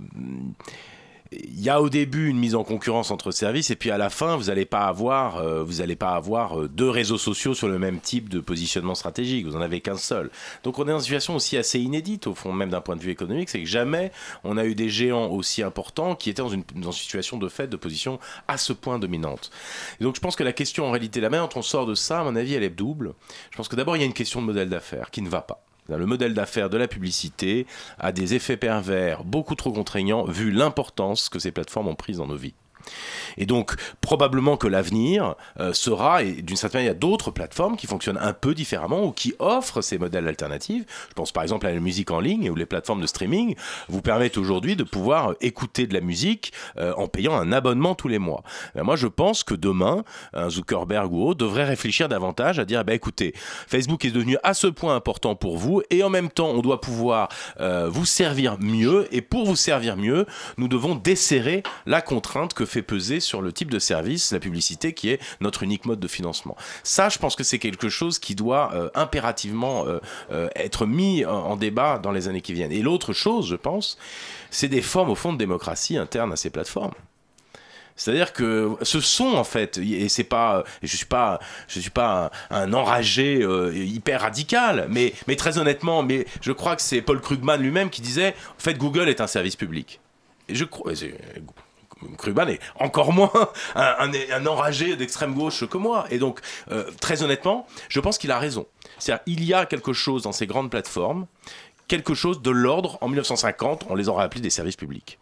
[1.33, 4.11] il y a au début une mise en concurrence entre services et puis à la
[4.11, 8.41] fin vous n'allez pas avoir euh, euh, deux réseaux sociaux sur le même type de
[8.41, 9.47] positionnement stratégique.
[9.47, 10.31] Vous en avez qu'un seul.
[10.65, 13.01] Donc on est dans une situation aussi assez inédite au fond même d'un point de
[13.01, 13.49] vue économique.
[13.49, 14.11] C'est que jamais
[14.43, 17.49] on a eu des géants aussi importants qui étaient dans une, dans une situation de
[17.49, 19.51] fait de position à ce point dominante.
[20.01, 21.95] Et donc je pense que la question en réalité la manière dont on sort de
[21.95, 23.15] ça à mon avis elle est double.
[23.53, 25.43] Je pense que d'abord il y a une question de modèle d'affaires qui ne va
[25.43, 25.65] pas
[25.99, 27.67] le modèle d'affaires de la publicité
[27.99, 32.27] a des effets pervers beaucoup trop contraignants vu l'importance que ces plateformes ont prise dans
[32.27, 32.55] nos vies.
[33.37, 37.31] Et donc, probablement que l'avenir euh, sera, et d'une certaine manière, il y a d'autres
[37.31, 40.85] plateformes qui fonctionnent un peu différemment ou qui offrent ces modèles alternatifs.
[41.09, 43.55] Je pense par exemple à la musique en ligne où les plateformes de streaming
[43.89, 48.09] vous permettent aujourd'hui de pouvoir écouter de la musique euh, en payant un abonnement tous
[48.09, 48.43] les mois.
[48.75, 52.85] Ben, moi, je pense que demain, un Zuckerberg ou autre devrait réfléchir davantage à dire,
[52.85, 56.49] bah, écoutez, Facebook est devenu à ce point important pour vous et en même temps,
[56.49, 57.29] on doit pouvoir
[57.61, 60.27] euh, vous servir mieux et pour vous servir mieux,
[60.59, 64.93] nous devons desserrer la contrainte que fait peser sur le type de service, la publicité,
[64.93, 66.57] qui est notre unique mode de financement.
[66.83, 71.57] Ça, je pense que c'est quelque chose qui doit euh, impérativement euh, être mis en,
[71.57, 72.73] débat dans les années qui viennent.
[72.73, 73.99] Et l'autre chose, je pense,
[74.51, 76.95] c'est des formes au fond de démocratie interne à ces plateformes.
[77.97, 81.39] C'est-à-dire que ce sont en fait, et c'est pas, je suis pas,
[81.69, 86.83] je suis pas un, enragé hyper radical, mais, mais très honnêtement, mais je crois que
[86.83, 90.01] c'est Paul Krugman lui-même qui disait, en fait, Google est un service public.
[90.51, 90.93] Et je crois,
[92.19, 93.31] Krugman est encore moins
[93.75, 96.07] un, enragé d'extrême gauche que moi.
[96.11, 98.67] Et donc, euh, très honnêtement, je pense qu'il a raison.
[98.99, 101.27] C'est-à-dire, il y a quelque chose dans ces grandes plateformes
[101.89, 105.19] quelque chose de l'ordre, en 1950, on les aurait appelés des services publics.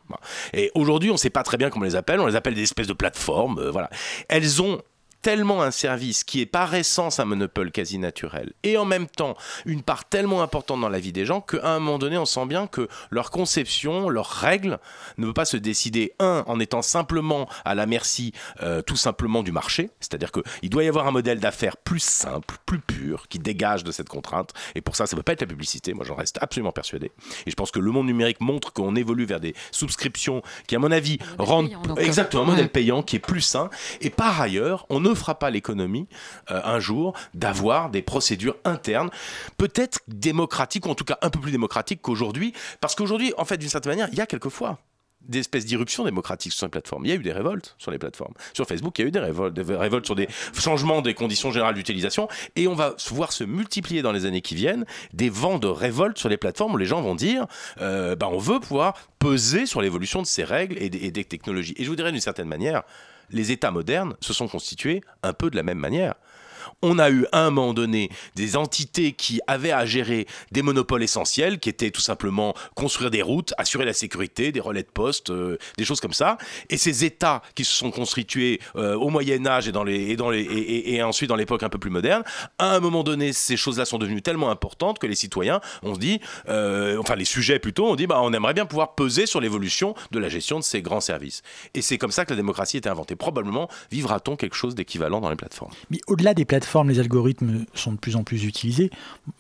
[0.53, 2.55] Et aujourd'hui, on ne sait pas très bien comment on les appelle, on les appelle
[2.55, 3.89] des espèces de plateformes, euh, voilà.
[4.29, 4.83] Elles ont
[5.29, 8.55] tellement un service qui est par essence un monopole quasi naturel.
[8.63, 9.37] Et en même temps
[9.67, 12.47] une part tellement importante dans la vie des gens qu'à un moment donné on sent
[12.47, 14.79] bien que leur conception, leurs règles
[15.19, 19.43] ne peut pas se décider un en étant simplement à la merci euh, tout simplement
[19.43, 23.39] du marché, c'est-à-dire qu'il doit y avoir un modèle d'affaires plus simple, plus pur qui
[23.39, 24.55] dégage de cette contrainte.
[24.77, 27.13] Et pour ça ça ne peut pas être la publicité, moi j'en reste absolument persuadé.
[27.45, 30.79] Et je pense que le monde numérique montre qu'on évolue vers des souscriptions qui à
[30.79, 33.69] mon avis rendent exactement un modèle payant qui est plus sain.
[34.01, 36.07] Et par ailleurs on ne fera pas l'économie
[36.51, 39.11] euh, un jour d'avoir des procédures internes,
[39.57, 43.59] peut-être démocratiques, ou en tout cas un peu plus démocratiques qu'aujourd'hui, parce qu'aujourd'hui, en fait,
[43.59, 44.79] d'une certaine manière, il y a quelquefois
[45.23, 47.05] des espèces d'irruptions démocratiques sur les plateformes.
[47.05, 48.35] Il y a eu des révoltes sur les plateformes.
[48.55, 51.51] Sur Facebook, il y a eu des révoltes, des révoltes sur des changements des conditions
[51.51, 52.29] générales d'utilisation.
[52.57, 56.19] Et on va voir se multiplier dans les années qui viennent des vents de révolte
[56.19, 57.47] sur les plateformes où les gens vont dire
[57.81, 61.75] euh, bah, on veut pouvoir peser sur l'évolution de ces règles et des technologies.
[61.77, 62.85] Et je vous dirais d'une certaine manière,
[63.31, 66.15] les États modernes se sont constitués un peu de la même manière
[66.83, 71.03] on a eu à un moment donné des entités qui avaient à gérer des monopoles
[71.03, 75.31] essentiels, qui étaient tout simplement construire des routes, assurer la sécurité, des relais de poste,
[75.31, 76.39] euh, des choses comme ça.
[76.71, 80.17] Et ces États qui se sont constitués euh, au Moyen Âge et, dans les, et,
[80.17, 82.23] dans les, et, ensuite dans l'époque un peu plus moderne,
[82.59, 86.01] à un moment donné, ces choses-là sont devenues tellement importantes que les citoyens, on se
[86.01, 89.41] dit, euh, enfin les sujets plutôt, on dit, bah, on aimerait bien pouvoir peser sur
[89.41, 91.43] l'évolution de la gestion de ces grands services.
[91.75, 93.17] Et c'est comme ça que la démocratie a été inventée.
[93.17, 95.73] Probablement vivra-t-on quelque chose d'équivalent dans les plateformes?
[95.91, 98.91] Mais au-delà des plateformes, les algorithmes sont de plus en plus utilisés.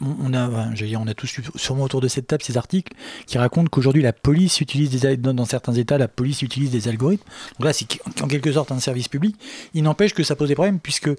[0.00, 2.92] On a, on a tous sûrement autour de cette table ces articles
[3.26, 7.24] qui racontent qu'aujourd'hui la police utilise des dans certains États, la police utilise des algorithmes.
[7.58, 7.86] Donc là, c'est
[8.22, 9.36] en quelque sorte un service public.
[9.74, 11.10] Il n'empêche que ça pose des problèmes puisque,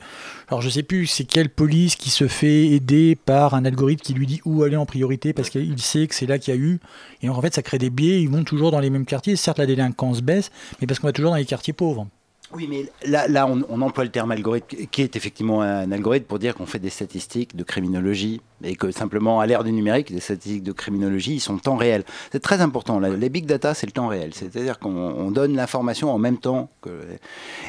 [0.47, 4.13] alors je sais plus, c'est quelle police qui se fait aider par un algorithme qui
[4.13, 6.59] lui dit où aller en priorité parce qu'il sait que c'est là qu'il y a
[6.59, 6.79] eu.
[7.21, 8.21] Et en fait, ça crée des biais.
[8.21, 9.35] Ils vont toujours dans les mêmes quartiers.
[9.35, 12.07] Certes, la délinquance baisse, mais parce qu'on va toujours dans les quartiers pauvres.
[12.51, 16.55] Oui, mais là, on, emploie le terme algorithme, qui est effectivement un algorithme pour dire
[16.55, 20.63] qu'on fait des statistiques de criminologie, et que simplement, à l'ère du numérique, les statistiques
[20.63, 22.03] de criminologie, ils sont temps réel.
[22.31, 22.99] C'est très important.
[22.99, 24.33] Les big data, c'est le temps réel.
[24.33, 26.69] C'est-à-dire qu'on donne l'information en même temps.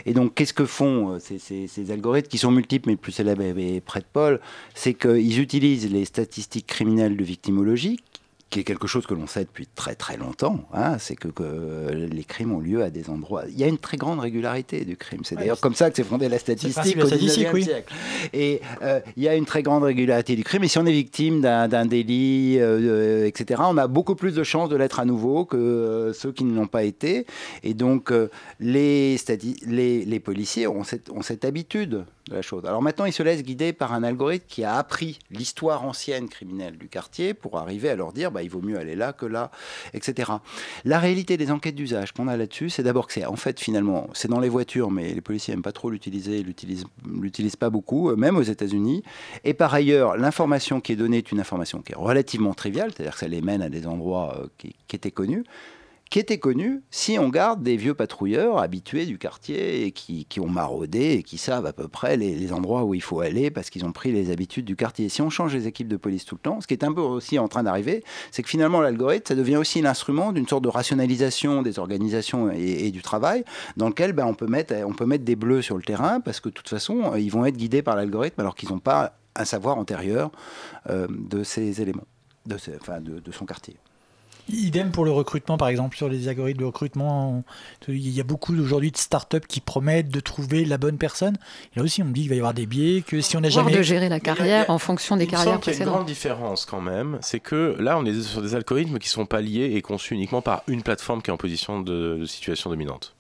[0.06, 3.12] Et donc, qu'est-ce que font euh, ces, ces, algorithmes, qui sont multiples, mais le plus
[3.12, 4.40] célèbre est près de Paul?
[4.74, 8.00] C'est qu'ils utilisent les statistiques criminelles de victimologie,
[8.50, 11.28] qui est quelque chose que l'on sait depuis très très longtemps, hein, c'est que,
[11.90, 13.44] les crimes ont lieu à des endroits.
[13.48, 15.20] Il y a une très grande régularité du crime.
[15.24, 17.32] C'est d'ailleurs comme ça que s'est fondée la statistique au XIXe
[17.62, 17.92] siècle.
[18.32, 20.64] Et euh, il y a une très grande régularité du crime.
[20.64, 24.68] Et si on est victime d'un délit, euh, etc., on a beaucoup plus de chances
[24.68, 27.26] de l'être à nouveau que euh, ceux qui ne l'ont pas été.
[27.62, 28.12] Et donc
[28.58, 29.16] les,
[29.66, 32.64] les, les, policiers ont cette, ont cette habitude de la chose.
[32.66, 36.76] Alors maintenant, ils se laissent guider par un algorithme qui a appris l'histoire ancienne criminelle
[36.76, 39.50] du quartier pour arriver à leur dire bah, il vaut mieux aller là que là,
[39.94, 40.32] etc.
[40.84, 44.08] La réalité des enquêtes d'usage qu'on a là-dessus, c'est d'abord que c'est en fait finalement,
[44.12, 48.10] c'est dans les voitures, mais les policiers n'aiment pas trop l'utiliser, l'utilisent, l'utilisent pas beaucoup,
[48.10, 49.02] euh, même aux États-Unis.
[49.44, 53.14] Et par ailleurs, l'information qui est donnée est une information qui est relativement triviale, c'est-à-dire
[53.14, 55.44] que ça les mène à des endroits euh, qui étaient connus
[56.10, 60.48] qui était connu si on garde des vieux patrouilleurs habitués du quartier et qui, ont
[60.48, 63.84] maraudé et qui savent à peu près les, endroits où il faut aller parce qu'ils
[63.84, 65.08] ont pris les habitudes du quartier.
[65.08, 67.00] Si on change les équipes de police tout le temps, ce qui est un peu
[67.00, 70.68] aussi en train d'arriver, c'est que finalement l'algorithme, ça devient aussi l'instrument d'une sorte de
[70.68, 73.44] rationalisation des organisations et, du travail
[73.76, 76.40] dans lequel ben, on, peut mettre, on peut mettre des bleus sur le terrain parce
[76.40, 79.44] que de toute façon, ils vont être guidés par l'algorithme alors qu'ils n'ont pas un
[79.44, 80.32] savoir antérieur
[80.88, 82.06] euh, de ces éléments,
[82.46, 83.76] de, de son quartier.
[84.52, 87.44] Idem pour le recrutement, par exemple, sur les algorithmes de recrutement.
[87.88, 91.36] Il y a beaucoup aujourd'hui de startups qui promettent de trouver la bonne personne.
[91.74, 93.40] Et là aussi, on me dit qu'il va y avoir des biais, que si on
[93.40, 93.72] n'a jamais.
[93.72, 95.76] de gérer la carrière en fonction des carrières précédentes.
[95.76, 97.18] Il y a une grande différence quand même.
[97.20, 100.42] C'est que là, on est sur des algorithmes qui sont pas liés et conçus uniquement
[100.42, 103.14] par une plateforme qui est en position de situation dominante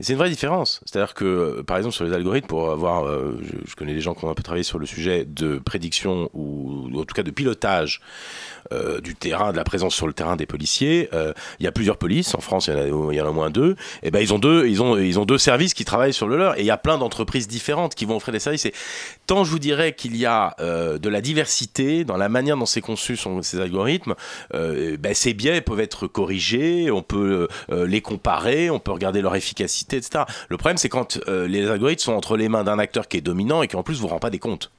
[0.00, 0.80] c'est une vraie différence.
[0.84, 4.14] C'est-à-dire que, euh, par exemple, sur les algorithmes, pour avoir, euh, je, connais des gens
[4.14, 7.30] qui ont un peu travaillé sur le sujet de prédiction ou, en tout cas de
[7.30, 8.02] pilotage
[8.72, 11.08] euh, du terrain, de la présence sur le terrain des policiers.
[11.60, 13.76] il y a plusieurs polices en France, il y en a, au moins deux.
[14.02, 16.36] Et ben ils ont deux, ils ont, ils ont deux services qui travaillent sur le
[16.36, 16.58] leur.
[16.58, 18.66] Et il y a plein d'entreprises différentes qui vont offrir des services.
[18.66, 18.74] Et
[19.26, 22.80] tant je vous dirais qu'il y a de la diversité dans la manière dont c'est
[22.80, 24.14] conçu sont ces algorithmes,
[24.52, 29.96] ben ces biais peuvent être corrigés, on peut les comparer, on peut regarder leur efficacité
[29.96, 30.24] etc.
[30.48, 33.22] Le problème, c'est quand euh, les algorithmes sont entre les mains d'un acteur qui est
[33.22, 34.70] dominant et qui en plus vous rend pas des comptes.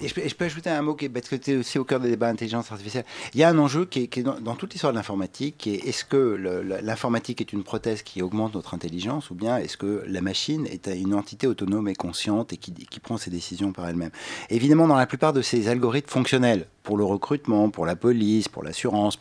[0.00, 2.00] Et je, peux, ajouter un mot qui est, parce que tu es aussi au cœur
[2.00, 3.04] des débats d'intelligence artificielle.
[3.34, 6.04] Il y a un enjeu qui est, dans, toute l'histoire de l'informatique, qui est est-ce
[6.04, 6.36] que
[6.82, 10.86] l'informatique est une prothèse qui augmente notre intelligence ou bien est-ce que la machine est
[10.86, 14.10] une entité autonome et consciente et qui, prend ses décisions par elle-même?
[14.50, 18.62] Évidemment, dans la plupart de ces algorithmes fonctionnels, pour le recrutement, pour la police, pour
[18.62, 19.18] l'assurance,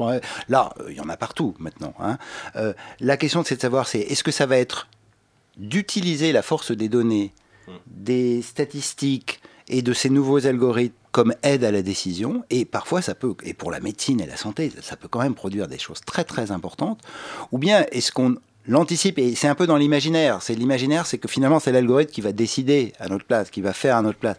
[0.47, 1.93] là, euh, il y en a partout maintenant.
[1.99, 2.17] Hein.
[2.55, 4.87] Euh, la question, c'est de savoir, c'est est-ce que ça va être
[5.57, 7.33] d'utiliser la force des données,
[7.67, 7.71] mmh.
[7.87, 12.43] des statistiques, et de ces nouveaux algorithmes comme aide à la décision.
[12.49, 15.35] Et parfois, ça peut, et pour la médecine et la santé, ça peut quand même
[15.35, 17.01] produire des choses très très importantes.
[17.51, 18.35] Ou bien est-ce qu'on
[18.67, 20.41] l'anticipe et c'est un peu dans l'imaginaire.
[20.41, 23.73] C'est l'imaginaire, c'est que finalement c'est l'algorithme qui va décider à notre place, qui va
[23.73, 24.37] faire à notre place.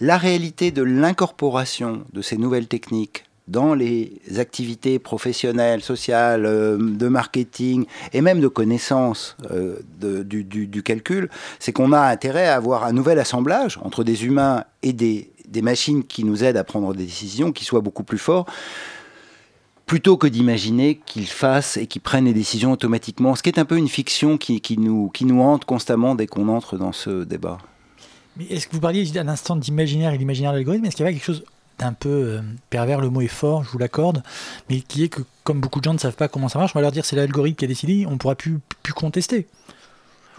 [0.00, 7.08] La réalité de l'incorporation de ces nouvelles techniques dans les activités professionnelles, sociales, euh, de
[7.08, 12.92] marketing et même de connaissance euh, du, calcul, c'est qu'on a intérêt à avoir un
[12.92, 15.30] nouvel assemblage entre des humains et des,
[15.62, 18.44] machines qui nous aident à prendre des décisions qui soient beaucoup plus forts
[19.86, 23.64] plutôt que d'imaginer qu'ils fassent et qu'ils prennent les décisions automatiquement, ce qui est un
[23.64, 27.56] peu une fiction qui, nous, hante constamment dès qu'on entre dans ce débat.
[28.36, 31.08] Mais est-ce que vous parliez à l'instant d'imaginaire et l'imaginaire de l'algorithme Est-ce qu'il y
[31.08, 31.44] avait quelque chose
[31.80, 34.22] un peu euh, pervers, le mot est fort, je vous l'accorde,
[34.70, 36.78] mais qui est que comme beaucoup de gens ne savent pas comment ça marche, on
[36.78, 39.46] va leur dire c'est l'algorithme qui a décidé, on ne pourra plus, plus contester.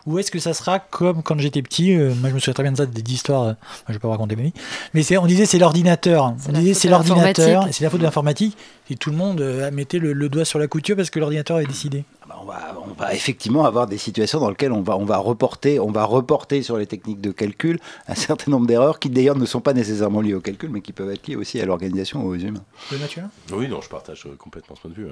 [0.07, 2.63] Ou est-ce que ça sera comme quand j'étais petit, euh, moi je me souviens très
[2.63, 3.53] bien de ça, des histoires, euh,
[3.87, 4.53] je vais pas vous raconter ma vie,
[4.93, 8.57] mais on disait c'est l'ordinateur, on disait c'est l'ordinateur, c'est la faute de l'informatique,
[8.89, 9.41] et tout le monde
[9.73, 12.05] mettait le, doigt sur la couture parce que l'ordinateur avait décidé
[12.41, 16.05] on va effectivement avoir des situations dans lesquelles on va, on va, reporter, on va
[16.05, 19.73] reporter sur les techniques de calcul un certain nombre d'erreurs qui d'ailleurs ne sont pas
[19.73, 22.63] nécessairement liées au calcul, mais qui peuvent être liées aussi à l'organisation ou aux humains.
[23.51, 25.07] Oui, non, je partage complètement ce point de vue.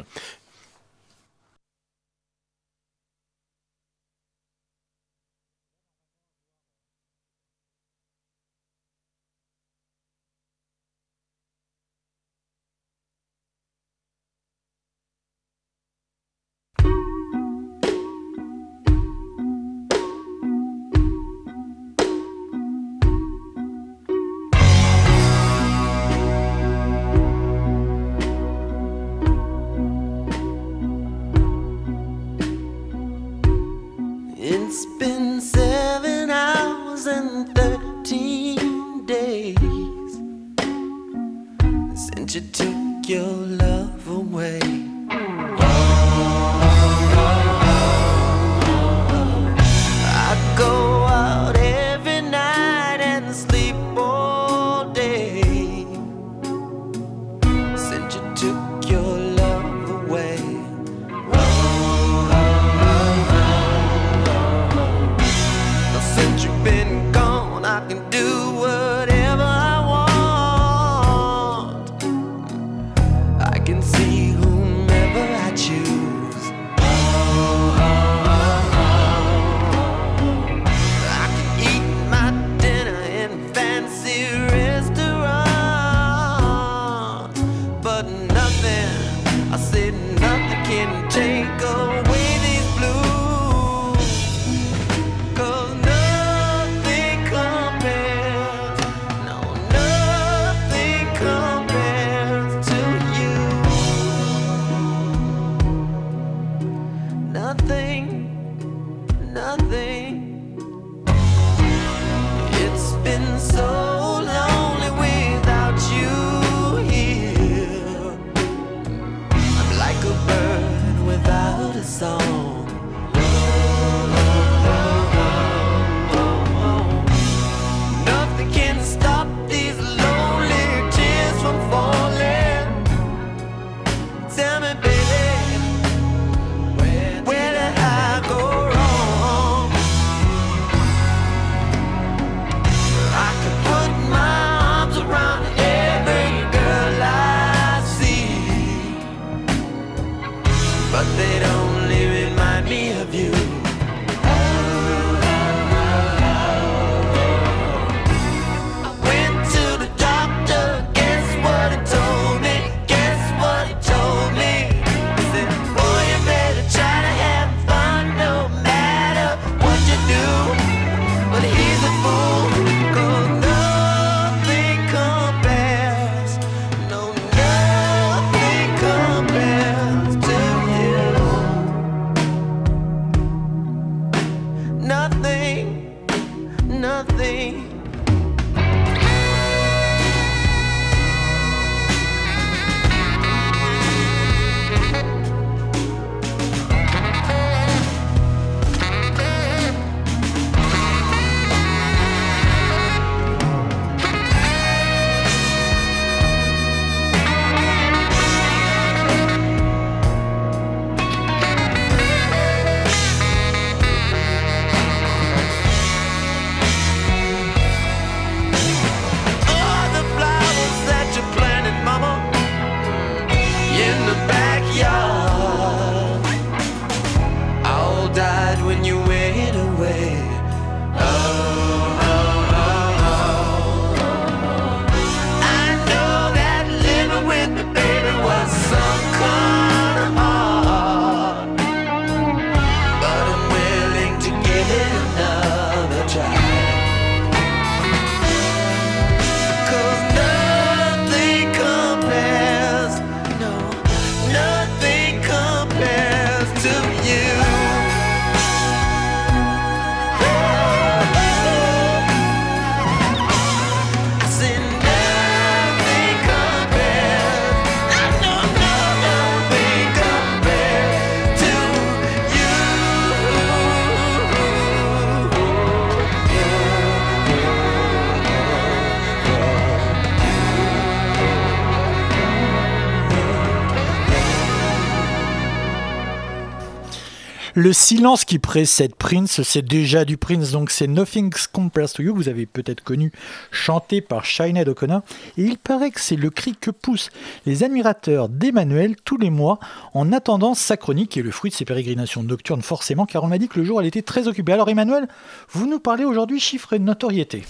[287.66, 292.14] Le silence qui précède Prince, c'est déjà du Prince, donc c'est Nothing's Compares to You,
[292.14, 293.12] vous avez peut-être connu,
[293.50, 295.02] chanté par Sinead O'Connor.
[295.40, 297.10] Et il paraît que c'est le cri que poussent
[297.48, 299.58] les admirateurs d'Emmanuel tous les mois
[299.96, 303.40] en attendant sa chronique, est le fruit de ses pérégrinations nocturnes forcément, car on m'a
[303.40, 304.54] dit que le jour elle était très occupée.
[304.54, 305.08] Alors Emmanuel,
[305.50, 307.42] vous nous parlez aujourd'hui chiffres et notoriété.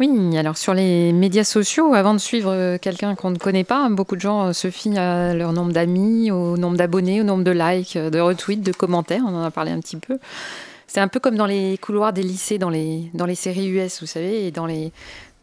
[0.00, 3.86] Oui, alors sur les médias sociaux, avant de suivre euh, quelqu'un qu'on ne connaît pas,
[3.90, 7.44] beaucoup de gens euh, se fient à leur nombre d'amis, au nombre d'abonnés, au nombre
[7.44, 10.18] de likes, de retweets, de commentaires, on en a parlé un petit peu.
[10.86, 14.00] C'est un peu comme dans les couloirs des lycées, dans les, dans les séries US,
[14.00, 14.90] vous savez, et dans, les,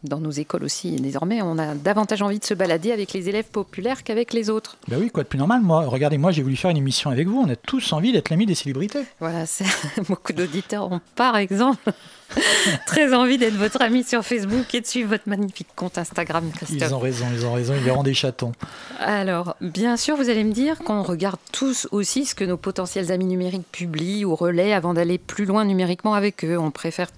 [0.07, 0.91] dans nos écoles aussi.
[0.91, 4.77] désormais, on a davantage envie de se balader avec les élèves populaires qu'avec les autres.
[4.87, 5.61] Ben oui, quoi de plus normal.
[5.61, 7.39] Moi, regardez, moi, j'ai voulu faire une émission avec vous.
[7.45, 9.03] On a tous envie d'être l'ami des célébrités.
[9.19, 9.45] Voilà,
[10.07, 11.91] beaucoup d'auditeurs ont, par exemple,
[12.85, 16.89] Très envie d'être votre ami sur Facebook et de suivre votre magnifique compte Instagram, Christophe.
[16.89, 18.51] Ils ont raison, ils ont raison, ils verront des chatons.
[18.99, 23.11] Alors, bien sûr, vous allez me dire qu'on regarde tous aussi ce que nos potentiels
[23.11, 26.57] amis numériques publient ou relaient avant d'aller plus loin numériquement avec eux.
[26.57, 27.09] On préfère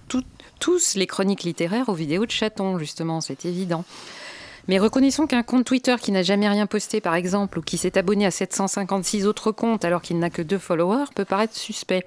[0.60, 3.86] tous les chroniques littéraires aux vidéos de chatons, justement, c'est évident.
[4.68, 7.98] Mais reconnaissons qu'un compte Twitter qui n'a jamais rien posté, par exemple, ou qui s'est
[7.98, 12.06] abonné à 756 autres comptes alors qu'il n'a que deux followers, peut paraître suspect.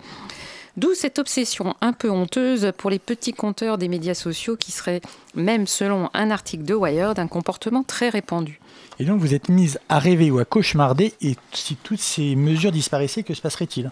[0.77, 5.03] D'où cette obsession un peu honteuse pour les petits compteurs des médias sociaux qui serait,
[5.35, 8.59] même selon un article de Wired, un comportement très répandu.
[8.99, 12.73] Et donc vous êtes mise à rêver ou à cauchemarder, et si toutes ces mesures
[12.73, 13.91] disparaissaient, que se passerait-il?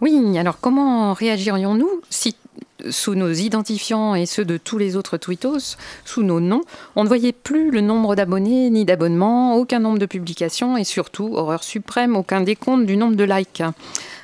[0.00, 2.36] Oui, alors comment réagirions-nous si
[2.90, 6.62] sous nos identifiants et ceux de tous les autres tweetos, sous nos noms,
[6.94, 11.34] on ne voyait plus le nombre d'abonnés ni d'abonnements, aucun nombre de publications et surtout,
[11.34, 13.62] horreur suprême, aucun décompte du nombre de likes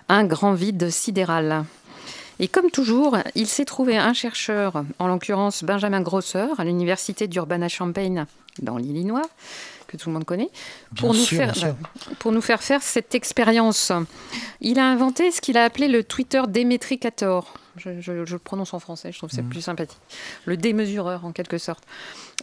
[0.09, 1.65] un grand vide sidéral.
[2.39, 8.27] Et comme toujours, il s'est trouvé un chercheur, en l'occurrence Benjamin Grosser, à l'université d'Urbana-Champaign,
[8.61, 9.23] dans l'Illinois,
[9.93, 10.51] que tout le monde connaît,
[10.97, 11.55] pour nous, faire,
[12.19, 13.93] pour nous faire faire cette expérience.
[14.61, 17.55] Il a inventé ce qu'il a appelé le Twitter démétricator.
[17.77, 19.49] Je, le prononce en français, je trouve que c'est mm.
[19.49, 19.99] plus sympathique.
[20.45, 21.85] Le démesureur, en quelque sorte.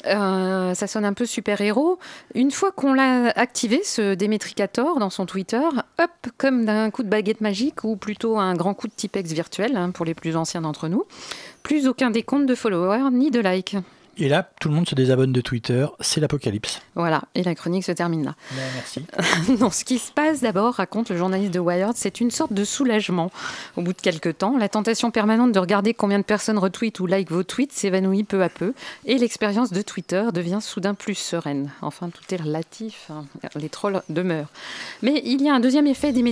[0.05, 1.99] Euh, ça sonne un peu super-héros.
[2.33, 5.61] Une fois qu'on l'a activé, ce démétricator, dans son Twitter,
[5.99, 9.75] hop, comme d'un coup de baguette magique, ou plutôt un grand coup de Tipex virtuel,
[9.75, 11.05] hein, pour les plus anciens d'entre nous,
[11.61, 13.75] plus aucun décompte de followers ni de likes.
[14.21, 16.81] Et là, tout le monde se désabonne de Twitter, c'est l'apocalypse.
[16.95, 18.35] Voilà, et la chronique se termine là.
[18.51, 19.05] Ben, merci.
[19.61, 22.65] non, ce qui se passe d'abord, raconte le journaliste de Wired, c'est une sorte de
[22.65, 23.31] soulagement.
[23.77, 27.07] Au bout de quelques temps, la tentation permanente de regarder combien de personnes retweetent ou
[27.07, 28.73] like vos tweets s'évanouit peu à peu,
[29.05, 31.71] et l'expérience de Twitter devient soudain plus sereine.
[31.81, 33.25] Enfin, tout est relatif, hein.
[33.55, 34.49] les trolls demeurent.
[35.01, 36.29] Mais il y a un deuxième effet des.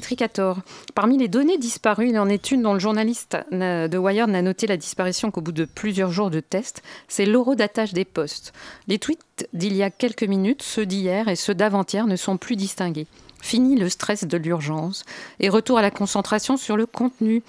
[0.94, 4.68] Parmi les données disparues, il en est une dont le journaliste de Wired n'a noté
[4.68, 8.54] la disparition qu'au bout de plusieurs jours de tests, c'est l'eurodata des postes.
[8.88, 12.56] Les tweets d'il y a quelques minutes, ceux d'hier et ceux d'avant-hier ne sont plus
[12.56, 13.08] distingués.
[13.42, 15.06] Fini le stress de l'urgence
[15.40, 17.44] et retour à la concentration sur le contenu.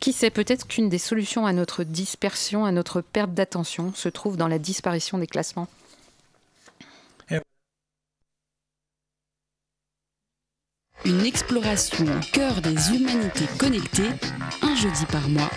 [0.00, 4.36] Qui sait peut-être qu'une des solutions à notre dispersion, à notre perte d'attention, se trouve
[4.36, 5.68] dans la disparition des classements
[11.06, 14.10] Une exploration au cœur des humanités connectées,
[14.62, 15.50] un jeudi par mois,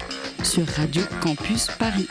[0.43, 2.07] sur Radio Campus Paris.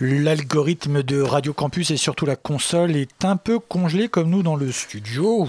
[0.00, 4.56] L'algorithme de Radio Campus et surtout la console est un peu congelé comme nous dans
[4.56, 5.46] le studio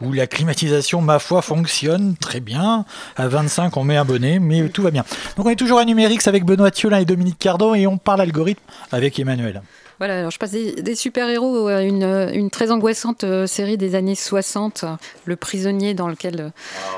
[0.00, 2.84] où, la climatisation, ma foi, fonctionne très bien.
[3.16, 5.04] À 25, on met abonné, mais tout va bien.
[5.36, 8.20] Donc on est toujours à Numérix avec Benoît Thiolin et Dominique Cardon et on parle
[8.20, 8.62] algorithme
[8.92, 9.62] avec Emmanuel.
[10.02, 14.16] Voilà, alors je passe des, super-héros à une, une, très angoissante euh, série des années
[14.16, 14.84] 60,
[15.26, 16.50] Le prisonnier dans lequel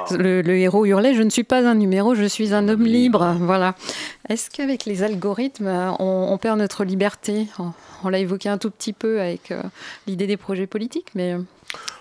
[0.08, 0.16] ah.
[0.16, 3.36] le, héros hurlait Je ne suis pas un numéro, je suis un homme libre.
[3.40, 3.74] Voilà.
[4.30, 7.46] Est-ce qu'avec les algorithmes, on, perd notre liberté?
[8.02, 9.60] On, l'a évoqué un tout petit peu avec euh,
[10.06, 11.36] l'idée des projets politiques, mais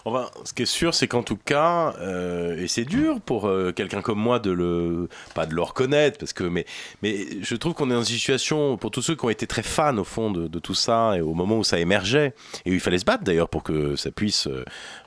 [0.06, 3.72] Enfin, ce qui est sûr, c'est qu'en tout cas, euh, et c'est dur pour euh,
[3.72, 6.66] quelqu'un comme moi de le, pas de le reconnaître, parce que, mais,
[7.02, 9.64] mais je trouve qu'on est dans une situation, pour tous ceux qui ont été très
[9.64, 12.34] fans au fond de, tout ça, et au moment où ça émergeait,
[12.66, 14.50] et où il fallait se battre d'ailleurs pour que ça puisse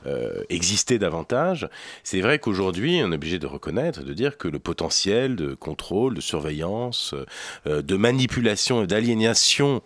[0.07, 1.69] euh, exister davantage,
[2.03, 6.15] c'est vrai qu'aujourd'hui, on est obligé de reconnaître, de dire que le potentiel de contrôle,
[6.15, 7.15] de surveillance,
[7.67, 9.83] de manipulation et d'aliénation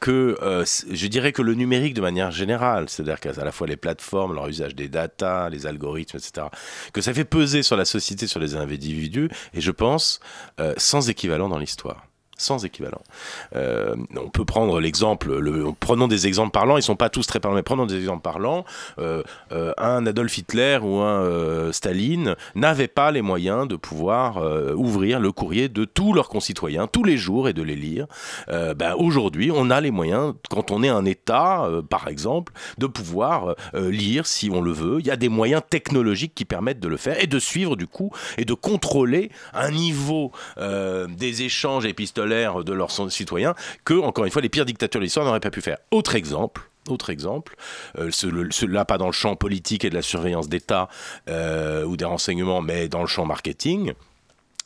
[0.00, 3.76] que euh, je dirais que le numérique de manière générale, c'est-à-dire qu'à la fois les
[3.76, 6.48] plateformes, leur usage des data, les algorithmes, etc.,
[6.92, 10.20] que ça fait peser sur la société, sur les individus, et je pense
[10.60, 12.07] euh, sans équivalent dans l'histoire.
[12.38, 13.02] Sans équivalent.
[13.54, 17.40] Euh, on peut prendre l'exemple, le, prenons des exemples parlants, ils sont pas tous très
[17.40, 18.64] parlants, mais prenons des exemples parlants.
[18.98, 19.22] Euh,
[19.52, 24.38] euh, un Adolf Hitler ou un Staline n'avaient pas les moyens de pouvoir
[24.76, 28.06] ouvrir le courrier de tous leurs concitoyens tous les jours et de les lire.
[28.48, 33.56] Ben, Aujourd'hui, on a les moyens, quand on est un État, par exemple, de pouvoir
[33.74, 35.00] lire si on le veut.
[35.00, 37.88] Il y a des moyens technologiques qui permettent de le faire et de suivre du
[37.88, 43.54] coup et de contrôler un niveau des échanges épistolaires de leurs citoyens
[43.84, 45.78] que, encore une fois, les pires dictatures de l'histoire n'auraient pas pu faire.
[45.90, 47.56] Autre exemple, autre exemple,
[47.98, 48.10] euh,
[48.84, 50.88] pas dans le champ politique et de la surveillance d'État
[51.28, 53.92] euh, ou des renseignements, mais dans le champ marketing.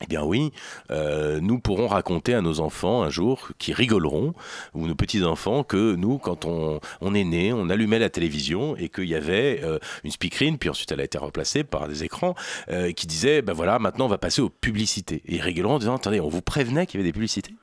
[0.03, 0.53] Eh bien oui,
[0.91, 4.35] euh, nous pourrons raconter à nos enfants un jour, qui rigoleront,
[4.75, 6.81] ou nos petits-enfants, que nous, quand on,
[7.15, 10.91] est né, on allumait la télévision et qu'il y avait euh, une speakerine, puis ensuite
[10.91, 12.35] elle a été remplacée par des écrans,
[12.71, 15.23] euh, qui disait, ben voilà, maintenant on va passer aux publicités.
[15.27, 17.55] Et ils rigoleront en disant, attendez, on vous prévenait qu'il y avait des publicités?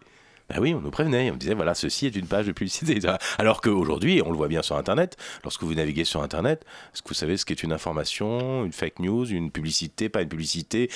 [0.49, 2.99] Ben oui, on nous prévenait, on disait voilà, ceci est une page de publicité.
[3.37, 7.09] Alors qu'aujourd'hui, on le voit bien sur Internet, lorsque vous naviguez sur Internet, est-ce que
[7.09, 10.89] vous savez ce qu'est une information, une fake news, une publicité, pas une publicité?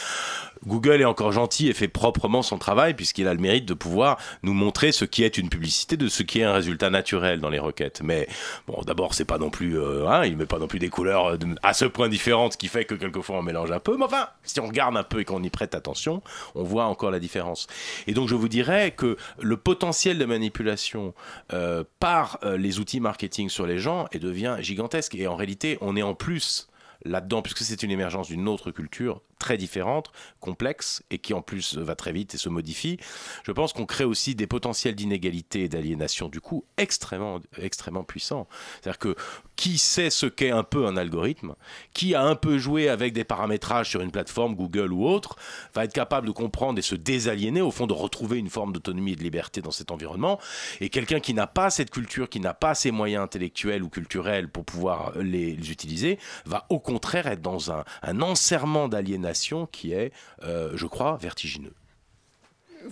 [0.65, 4.17] Google est encore gentil et fait proprement son travail puisqu'il a le mérite de pouvoir
[4.43, 7.49] nous montrer ce qui est une publicité de ce qui est un résultat naturel dans
[7.49, 8.01] les requêtes.
[8.03, 8.27] Mais
[8.67, 11.33] bon, d'abord, c'est pas non plus, euh, hein, il met pas non plus des couleurs
[11.33, 13.97] euh, à ce point différentes, ce qui fait que quelquefois on mélange un peu.
[13.97, 16.21] Mais enfin, si on regarde un peu et qu'on y prête attention,
[16.55, 17.67] on voit encore la différence.
[18.07, 21.13] Et donc, je vous dirais que le potentiel de manipulation
[21.51, 25.15] euh, par euh, les outils marketing sur les gens et devient gigantesque.
[25.15, 26.69] Et en réalité, on est en plus
[27.05, 31.77] là-dedans, puisque c'est une émergence d'une autre culture très différente, complexe, et qui en plus
[31.77, 32.97] va très vite et se modifie,
[33.43, 38.47] je pense qu'on crée aussi des potentiels d'inégalité et d'aliénation, du coup, extrêmement, extrêmement puissants.
[38.79, 39.15] C'est-à-dire que
[39.57, 41.55] qui sait ce qu'est un peu un algorithme,
[41.93, 45.35] qui a un peu joué avec des paramétrages sur une plateforme, Google ou autre,
[45.75, 49.11] va être capable de comprendre et se désaliéner, au fond, de retrouver une forme d'autonomie
[49.11, 50.39] et de liberté dans cet environnement.
[50.79, 54.49] Et quelqu'un qui n'a pas cette culture, qui n'a pas ces moyens intellectuels ou culturels
[54.49, 59.32] pour pouvoir les, utiliser, va au contraire être dans un, un enserrement d'aliénation
[59.71, 60.11] qui est,
[60.43, 61.73] euh, je crois, vertigineux.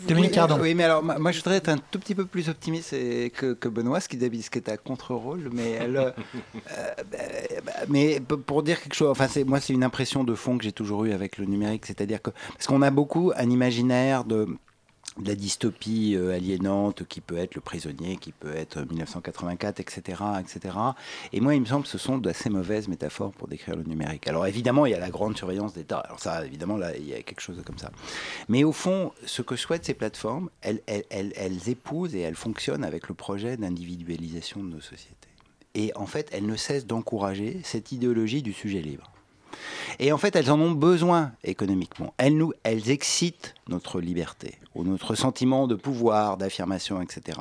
[0.08, 0.58] Dominique Cardon.
[0.60, 3.68] Oui, mais alors, moi, je voudrais être un tout petit peu plus optimiste que, que
[3.68, 5.50] Benoît, ce qui, ce qui est à contre-rôle.
[5.52, 6.12] Mais, euh,
[7.12, 7.18] bah,
[7.66, 10.72] bah, mais pour dire quelque chose, enfin, moi, c'est une impression de fond que j'ai
[10.72, 11.86] toujours eue avec le numérique.
[11.86, 14.48] C'est-à-dire que, parce qu'on a beaucoup un imaginaire de
[15.18, 20.24] de la dystopie euh, aliénante qui peut être le prisonnier, qui peut être 1984, etc.,
[20.40, 20.76] etc.
[21.34, 24.28] Et moi, il me semble que ce sont d'assez mauvaises métaphores pour décrire le numérique.
[24.28, 26.00] Alors évidemment, il y a la grande surveillance d'État.
[26.00, 27.92] Alors ça, évidemment, là, il y a quelque chose comme ça.
[28.48, 32.36] Mais au fond, ce que souhaitent ces plateformes, elles, elles, elles, elles épousent et elles
[32.36, 35.16] fonctionnent avec le projet d'individualisation de nos sociétés.
[35.74, 39.12] Et en fait, elles ne cessent d'encourager cette idéologie du sujet libre.
[40.00, 42.14] Et en fait, elles en ont besoin économiquement.
[42.18, 47.40] Elles, nous, elles excitent notre liberté ou notre sentiment de pouvoir, d'affirmation, etc.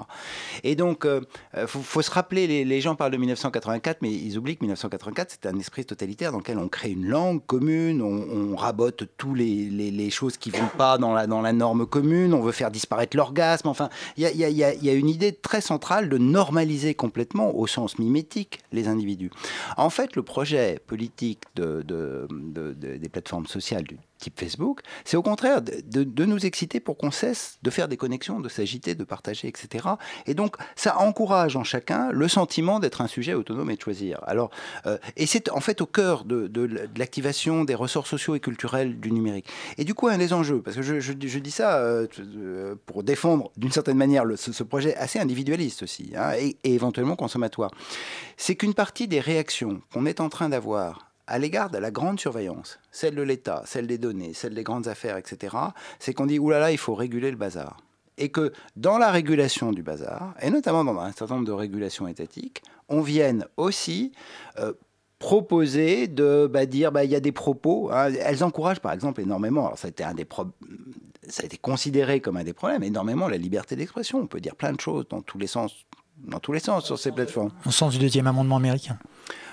[0.65, 1.21] Et donc, euh,
[1.57, 5.49] euh, faut, se rappeler, les, gens parlent de 1984, mais ils oublient que 1984, c'était
[5.49, 10.37] un esprit totalitaire dans lequel on crée une langue commune, on, rabote tous les, choses
[10.37, 13.69] qui vont pas dans la, norme commune, on veut faire disparaître l'orgasme.
[13.69, 18.89] Enfin, il y a, une idée très centrale de normaliser complètement, au sens mimétique, les
[18.89, 19.31] individus.
[19.77, 22.27] En fait, le projet politique de, de,
[22.75, 27.59] des plateformes sociales du type Facebook, c'est au contraire de, nous exciter pour qu'on cesse
[27.63, 29.89] de faire des connexions, de s'agiter, de partager, etc.
[30.27, 34.21] Et donc, ça encourage en chacun le sentiment d'être un sujet autonome et de choisir.
[34.27, 34.51] Alors,
[34.87, 36.51] euh, et c'est en fait au cœur de,
[36.97, 39.47] l'activation des ressorts sociaux et culturels du numérique.
[39.79, 42.07] Et du coup, un des enjeux, parce que je, dis ça euh,
[42.87, 47.71] pour défendre d'une certaine manière ce, projet assez individualiste aussi, hein, et éventuellement consommatoire,
[48.37, 52.19] c'est qu'une partie des réactions qu'on est en train d'avoir à l'égard de la grande
[52.19, 55.57] surveillance, celle de l'État, celle des données, celle des grandes affaires, etc.,
[56.01, 57.77] c'est qu'on dit, oulala, il faut réguler le bazar.
[58.19, 62.09] Et que dans la régulation du bazar, et notamment dans un certain nombre de régulations
[62.09, 64.13] étatiques, on vienne aussi
[64.59, 64.73] euh,
[65.21, 67.91] proposer de bah, dire bah, il y a des propos.
[67.93, 68.13] Hein.
[68.21, 69.67] elles encouragent par exemple énormément.
[69.67, 70.27] Alors ça a été un des
[71.29, 74.19] ça a été considéré comme un des problèmes énormément la liberté d'expression.
[74.19, 75.87] On peut dire plein de choses dans tous les sens,
[76.19, 77.53] dans tous les sens sur ces plateformes.
[77.65, 78.99] Au sens du deuxième amendement américain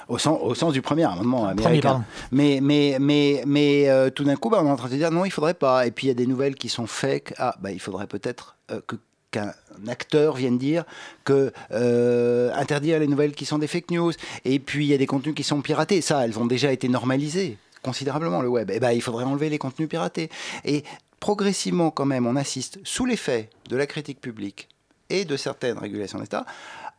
[0.08, 2.04] au sens, au sens du premier amendement américain.
[2.32, 5.12] mais mais, mais, mais euh, tout d'un coup, bah, on est en train de dire
[5.12, 5.88] non, il faudrait pas.
[5.88, 7.34] Et puis il y a des nouvelles qui sont fake.
[7.38, 8.96] Ah, bah, il faudrait peut-être euh, que
[9.30, 9.54] qu'un
[9.88, 10.86] acteur vienne dire
[11.26, 14.14] que euh, interdire les nouvelles qui sont des fake news.
[14.46, 16.02] Et puis il y a des contenus qui sont piratés.
[16.02, 18.70] Ça, elles ont déjà été normalisées considérablement le web.
[18.72, 20.30] Et eh ben, il faudrait enlever les contenus piratés.
[20.66, 20.84] Et
[21.20, 24.68] progressivement, quand même, on assiste, sous l'effet de la critique publique
[25.10, 26.46] et de certaines régulations d'État,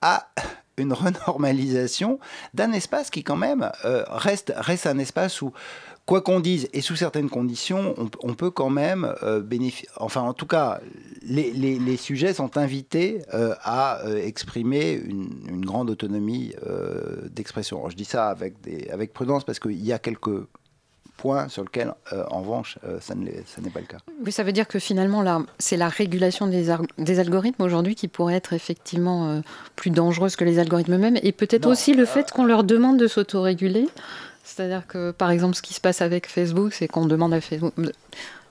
[0.01, 0.29] à
[0.79, 2.19] une renormalisation
[2.55, 5.53] d'un espace qui quand même euh, reste, reste un espace où
[6.07, 9.91] quoi qu'on dise, et sous certaines conditions, on, peut quand même euh, bénéficier.
[9.97, 10.81] Enfin, en tout cas,
[11.21, 16.55] les, sujets sont invités euh, à exprimer une, grande autonomie
[17.31, 17.91] d'expression.
[17.91, 20.47] Je dis ça avec, des, avec prudence parce qu'il y a quelques
[21.19, 21.93] points sur lesquels,
[22.31, 23.99] en revanche, ça n'est pas le cas.
[24.25, 28.37] Oui, ça veut dire que finalement, c'est la régulation des, des algorithmes aujourd'hui qui pourrait
[28.37, 29.43] être effectivement
[29.77, 33.07] plus dangereuse que les algorithmes eux-mêmes, et peut-être aussi le fait qu'on leur demande de
[33.07, 33.89] s'autoréguler.
[34.45, 37.75] C'est-à-dire que, par exemple, ce qui se passe avec Facebook, c'est qu'on demande à Facebook.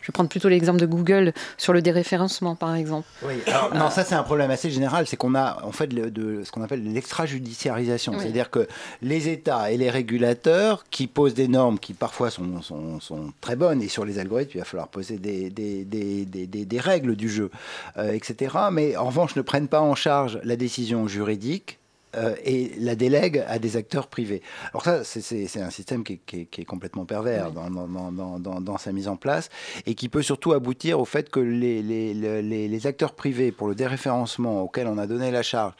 [0.08, 3.06] Je vais prendre plutôt l'exemple de Google sur le déréférencement, par exemple.
[3.24, 6.44] Oui, alors, non, ça c'est un problème assez général, c'est qu'on a en fait de,
[6.46, 8.70] ce qu'on appelle l'extrajudiciarisation, c'est-à-dire que
[9.02, 13.82] les États et les régulateurs qui posent des normes qui parfois sont, sont, très bonnes,
[13.82, 17.52] et sur les algorithmes, il va falloir poser des, des, des, des règles du jeu,
[17.98, 18.56] euh, etc.
[18.72, 21.80] Mais en revanche, ne prennent pas en charge la décision juridique
[22.18, 24.42] euh, et la délègue à des acteurs privés.
[24.72, 29.50] Alors ça, c'est un système qui est, complètement pervers dans, sa mise en place
[29.86, 34.88] et qui peut surtout aboutir au fait que les, acteurs privés, pour le déréférencement auquel
[34.88, 35.74] on a donné la charge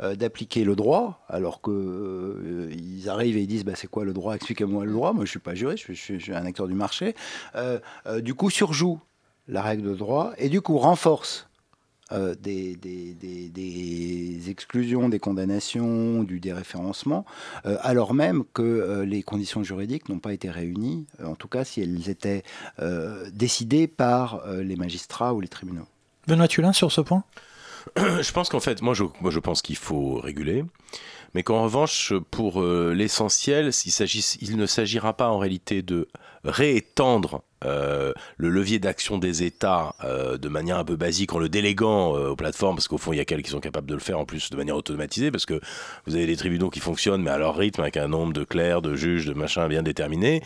[0.00, 2.70] euh, d'appliquer le droit, alors qu'ils euh,
[3.08, 5.38] arrivent et ils disent bah, c'est quoi le droit, expliquez-moi le droit, moi je suis
[5.40, 7.14] pas juriste, je suis, je suis un acteur du marché,
[8.20, 9.00] du coup surjoue
[9.48, 11.49] la règle de droit et du coup renforce
[12.12, 17.24] euh, des, des, exclusions, des condamnations, du déréférencement,
[17.66, 21.64] euh, alors même que euh, les conditions juridiques n'ont pas été réunies, en tout cas
[21.64, 22.42] si elles étaient
[23.32, 25.86] décidées par les magistrats ou les tribunaux.
[26.26, 27.22] Benoît Tulin sur ce point?
[27.96, 30.64] Je pense qu'en fait, moi je, moi je pense qu'il faut réguler
[31.32, 33.92] mais qu'en revanche, pour l'essentiel, il,
[34.40, 36.08] il, ne s'agira pas en réalité de
[36.44, 41.50] réétendre euh, le levier d'action des États euh, de manière un peu basique en le
[41.50, 43.92] déléguant euh, aux plateformes, parce qu'au fond, il y a quelques qui sont capables de
[43.92, 45.60] le faire en plus de manière automatisée, parce que
[46.06, 48.80] vous avez des tribunaux qui fonctionnent, mais à leur rythme, avec un nombre de clercs,
[48.80, 50.42] de juges, de machins bien déterminés.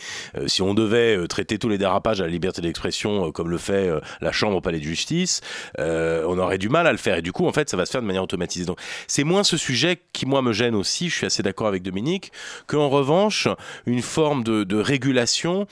[0.46, 3.90] si on devait traiter tous les dérapages à la liberté d'expression comme le fait
[4.20, 5.40] la Chambre au palais de justice,
[5.78, 7.18] on aurait du mal à le faire.
[7.18, 8.64] Et du coup, en fait, ça va se faire de manière automatisée.
[8.64, 11.08] Donc, c'est moins ce sujet qui, moi, me gêne aussi.
[11.08, 12.32] Je suis assez d'accord avec Dominique,
[12.66, 13.48] qu'en revanche,
[13.86, 15.66] une forme de régulation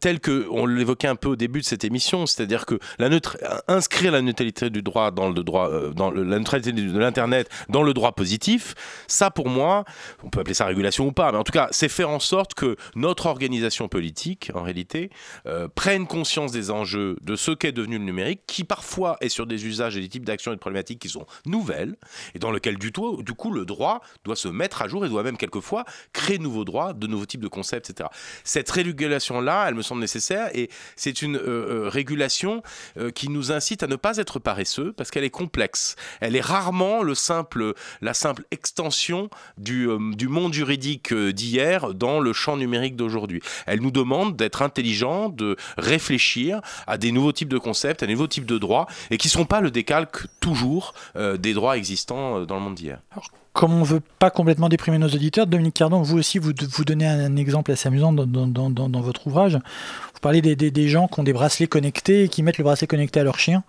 [0.00, 2.78] telle que on l'évoquait un peu au début de cette émission, c'est-à-dire que
[3.68, 7.94] inscrire la neutralité du droit dans le droit, euh, la neutralité de l'internet dans le
[7.94, 8.74] droit positif,
[9.06, 9.84] ça pour moi,
[10.22, 12.54] on peut appeler ça régulation ou pas, mais en tout cas, c'est faire en sorte
[12.54, 15.10] que notre organisation politique, en réalité,
[15.46, 19.46] euh, prenne conscience des enjeux de ce qu'est devenu le numérique, qui parfois est sur
[19.46, 21.96] des usages et des types d'actions et de problématiques qui sont nouvelles,
[22.34, 25.08] et dans lequel du, tout, du coup le droit doit se mettre à jour et
[25.08, 28.08] doit même quelquefois créer de nouveaux droits, de nouveaux types de concepts, etc.
[28.44, 28.70] Cette
[29.12, 32.62] régulation-là, elle me semble nécessaire et c'est une euh, euh, régulation
[32.96, 35.96] euh, qui nous incite à ne pas être paresseux parce qu'elle est complexe.
[36.20, 42.32] Elle est rarement le simple, la simple extension du, du monde juridique d'hier dans le
[42.32, 43.40] champ numérique d'aujourd'hui.
[43.66, 48.14] Elle nous demande d'être intelligents, de réfléchir à des nouveaux types de concepts, à des
[48.14, 52.44] nouveaux types de droits et qui ne sont pas le décalque toujours des droits existants
[52.44, 53.00] dans le monde d'hier
[53.52, 57.06] comme on ne veut pas complètement déprimer nos auditeurs, Dominique Cardon, vous aussi, vous, donnez
[57.06, 59.54] un exemple assez amusant dans, votre ouvrage.
[59.54, 63.20] Vous parlez des, gens qui ont des bracelets connectés et qui mettent le bracelet connecté
[63.20, 63.62] à leur chien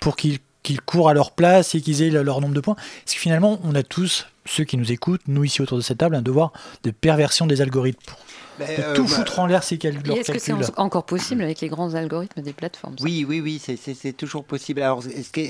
[0.00, 0.40] pour qu'ils
[0.84, 2.74] courent à leur place et qu'ils aient leur nombre de points.
[2.74, 5.98] Parce que finalement, on a tous, ceux qui nous écoutent, nous ici autour de cette
[5.98, 6.52] table, un devoir
[6.82, 8.12] de perversion des algorithmes
[8.60, 10.12] euh, tout bah, foutre en l'air ces calculs.
[10.12, 14.12] Est-ce que c'est encore possible avec les grands algorithmes des plateformes Oui, oui, oui, c'est
[14.12, 14.82] toujours possible.
[14.82, 15.02] Alors,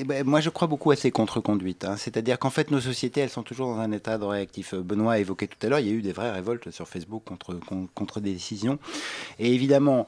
[0.06, 1.84] bah, moi, je crois beaucoup à ces contre-conduites.
[1.84, 1.96] Hein.
[1.96, 4.74] C'est-à-dire qu'en fait, nos sociétés, elles sont toujours dans un état de réactif.
[4.74, 6.88] Euh, Benoît a évoqué tout à l'heure, il y a eu des vraies révoltes sur
[6.88, 7.58] Facebook contre,
[7.94, 8.78] contre des décisions.
[9.38, 10.06] Et évidemment,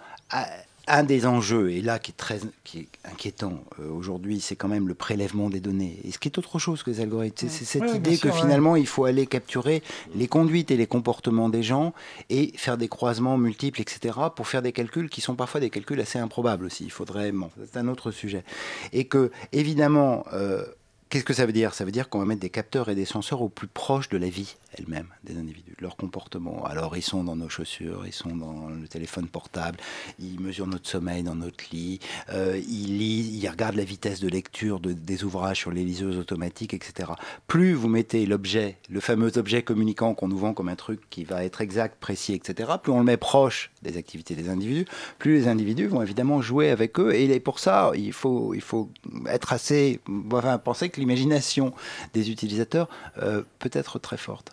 [0.87, 4.69] un des enjeux, et là qui est très qui est inquiétant euh, aujourd'hui, c'est quand
[4.69, 5.99] même le prélèvement des données.
[6.05, 8.87] Et ce qui est autre chose que les algorithmes, c'est cette idée que finalement il
[8.87, 9.83] faut aller capturer
[10.15, 11.95] les conduites et les comportements des gens
[12.31, 16.01] et faire des croisements multiples, etc., pour faire des calculs qui sont parfois des calculs
[16.01, 16.85] assez improbables aussi.
[16.85, 18.45] Il faudrait, bon, c'est un autre sujet.
[18.93, 20.65] Et que évidemment, euh,
[21.09, 21.75] qu'est-ce que ça veut dire?
[21.75, 24.19] Ça veut dire qu'on va mettre des capteurs et des senseurs au plus proche de
[24.19, 26.65] la vie elle-même des individus, leur comportement.
[26.65, 29.79] Alors ils sont dans nos chaussures, ils sont dans le téléphone portable,
[30.19, 32.01] ils mesurent notre sommeil dans notre lit,
[32.31, 33.03] euh, ils
[33.43, 37.13] ils regardent la vitesse de lecture de, des ouvrages sur les liseuses automatiques, etc.
[37.47, 41.25] Plus vous mettez l'objet, le fameux objet communicant qu'on nous vend comme un truc qui
[41.25, 44.87] va être exact, précis, etc., plus on le met proche des activités des individus,
[45.19, 47.15] plus les individus vont évidemment jouer avec eux.
[47.15, 48.91] Et pour ça, il faut, il faut
[49.29, 50.01] être assez,
[50.33, 51.73] enfin, penser que l'imagination
[52.13, 52.89] des utilisateurs
[53.23, 54.53] euh, peut être très forte.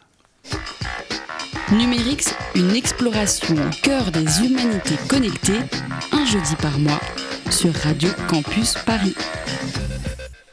[1.72, 5.60] Numérix, une exploration au cœur des humanités connectées,
[6.12, 7.00] un jeudi par mois,
[7.50, 9.16] sur Radio Campus Paris.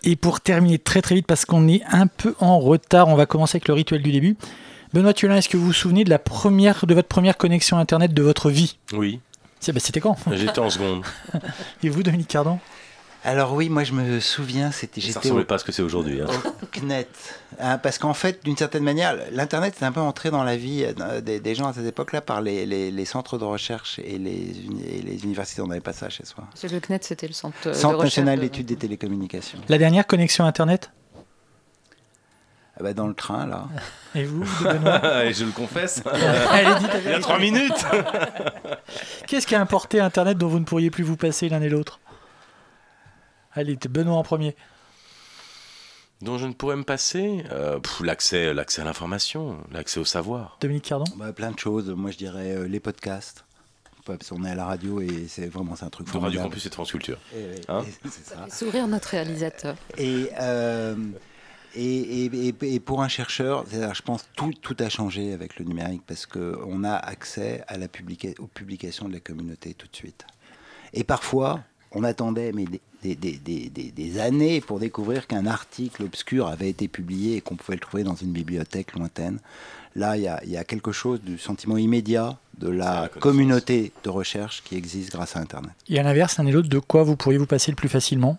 [0.05, 3.26] Et pour terminer très très vite, parce qu'on est un peu en retard, on va
[3.26, 4.36] commencer avec le rituel du début.
[4.93, 8.14] Benoît Thiolin, est-ce que vous vous souvenez de, la première, de votre première connexion Internet
[8.14, 8.78] de votre vie?
[8.93, 9.20] Oui,
[9.66, 10.16] bah, C'était quand?
[10.32, 11.03] J'étais en seconde.
[11.82, 12.59] Et vous, Dominique Cardon?
[13.25, 15.73] Alors oui, moi je me souviens, c'était Ça j'étais ressemblait au, pas à ce que
[15.73, 16.21] c'est aujourd'hui.
[16.23, 16.27] hein.
[17.61, 20.85] Hein, parce qu'en fait, d'une certaine manière, l'Internet est un peu entré dans la vie
[21.01, 24.19] euh, des, des gens à cette époque-là par les, les- les centres de recherche et
[24.19, 25.61] les, uni- et les universités.
[25.62, 26.45] On n'avait pas ça chez soi.
[26.55, 29.59] C'est le CNET, c'était le centre, euh, de Centre recherche national de- d'études des télécommunications.
[29.69, 30.93] La dernière connexion Internet?
[32.81, 33.66] Ah bah, dans le train, là.
[34.14, 34.45] Et vous,
[35.25, 36.01] Et je le confesse,
[36.51, 37.85] Allez, dites il y a trois minutes.
[39.27, 41.99] Qu'est-ce qui a importé Internet dont vous ne pourriez plus vous passer l'un et l'autre?
[43.59, 44.55] Allez, Benoît en premier.
[46.23, 50.57] dont je ne pourrais me passer euh, l'accès, l'accès à l'information, l'accès au savoir.
[50.61, 51.89] Dominique Cardon Bah, plein de choses.
[51.91, 53.45] Moi, je dirais euh, les podcasts.
[54.05, 56.41] Parce qu'on est à la radio et c'est vraiment c'est un truc De Radio.
[56.41, 57.19] Campus et de France Culture.
[57.35, 58.47] Et- et- Hein et c'est ça.
[58.49, 59.75] Sourire notre réalisateur.
[59.99, 60.97] Et, euh,
[61.75, 65.67] et, et- et- et pour un chercheur, je pense tout, tout a changé avec le
[65.67, 69.97] numérique parce qu'on a accès à la publica- aux publications de la communauté tout de
[69.97, 70.25] suite.
[70.95, 71.61] Et parfois,
[71.93, 72.65] on attendait mais
[73.03, 77.57] des, des- des- des- années pour découvrir qu'un article obscur avait été publié et qu'on
[77.57, 79.38] pouvait le trouver dans une bibliothèque lointaine.
[79.94, 83.92] Là, il y a, il y a quelque chose du sentiment immédiat de la communauté
[84.05, 85.72] de recherche qui existe grâce à Internet.
[85.88, 88.38] Et à l'inverse, l'un et l'autre, de quoi vous pourriez vous passer le plus facilement?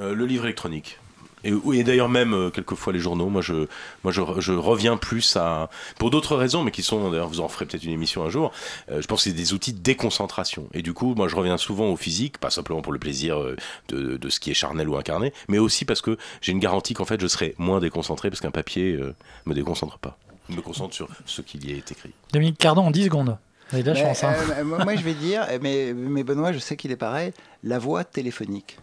[0.00, 0.98] Euh, le livre électronique.
[1.44, 3.28] Et, d'ailleurs même euh, quelquefois les journaux.
[3.28, 3.66] Moi, je,
[4.02, 5.68] moi, je, je reviens plus à
[5.98, 8.50] pour d'autres raisons, mais qui sont d'ailleurs vous en ferez peut-être une émission un jour.
[8.90, 10.68] euh, je pense que c'est des outils de déconcentration.
[10.74, 13.56] Et du coup, moi, je reviens souvent au physique, pas simplement pour le plaisir euh,
[13.88, 16.94] de, de ce qui est charnel ou incarné, mais aussi parce que j'ai une garantie
[16.94, 19.14] qu'en fait, je serai moins déconcentré parce qu'un papier euh,
[19.46, 20.18] me déconcentre pas.
[20.48, 22.12] Je me concentre sur ce qu'il y est écrit.
[22.32, 23.38] Dominique Cardon en 10 secondes.
[23.70, 24.24] Vous avez de la Mais, chance.
[24.24, 24.34] hein.
[24.58, 27.32] euh, moi, moi, je vais dire, mais, mais Benoît, je sais qu'il est pareil,
[27.62, 28.78] la voix téléphonique.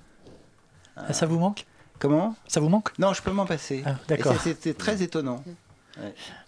[0.98, 1.66] Ah, Ça vous manque?
[2.02, 3.84] Comment Ça vous manque Non, je peux m'en passer.
[3.86, 4.34] Ah, D'accord.
[4.44, 5.44] C'était très étonnant.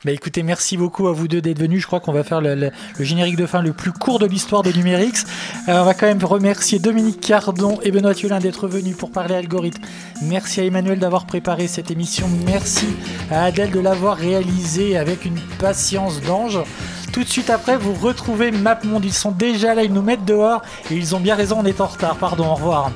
[0.06, 1.82] Bah écoutez, merci beaucoup à vous deux d'être venus.
[1.82, 4.26] Je crois qu'on va faire le, le- le générique de fin le plus court de
[4.26, 5.26] l'histoire des Numérix.
[5.68, 9.36] Euh, on va quand même remercier Dominique Cardon et Benoît Thiolin d'être venus pour parler
[9.36, 9.84] algorithme.
[10.24, 12.28] Merci à Emmanuel d'avoir préparé cette émission.
[12.47, 12.88] Merci
[13.30, 16.58] à Adèle de l'avoir réalisée avec une patience d'ange.
[17.12, 19.06] Tout de suite après, vous retrouvez MapMonde.
[19.06, 21.82] Ils sont déjà là, ils nous mettent dehors et ils ont bien raison, on est
[21.82, 22.16] en retard.
[22.16, 22.91] Pardon, au revoir.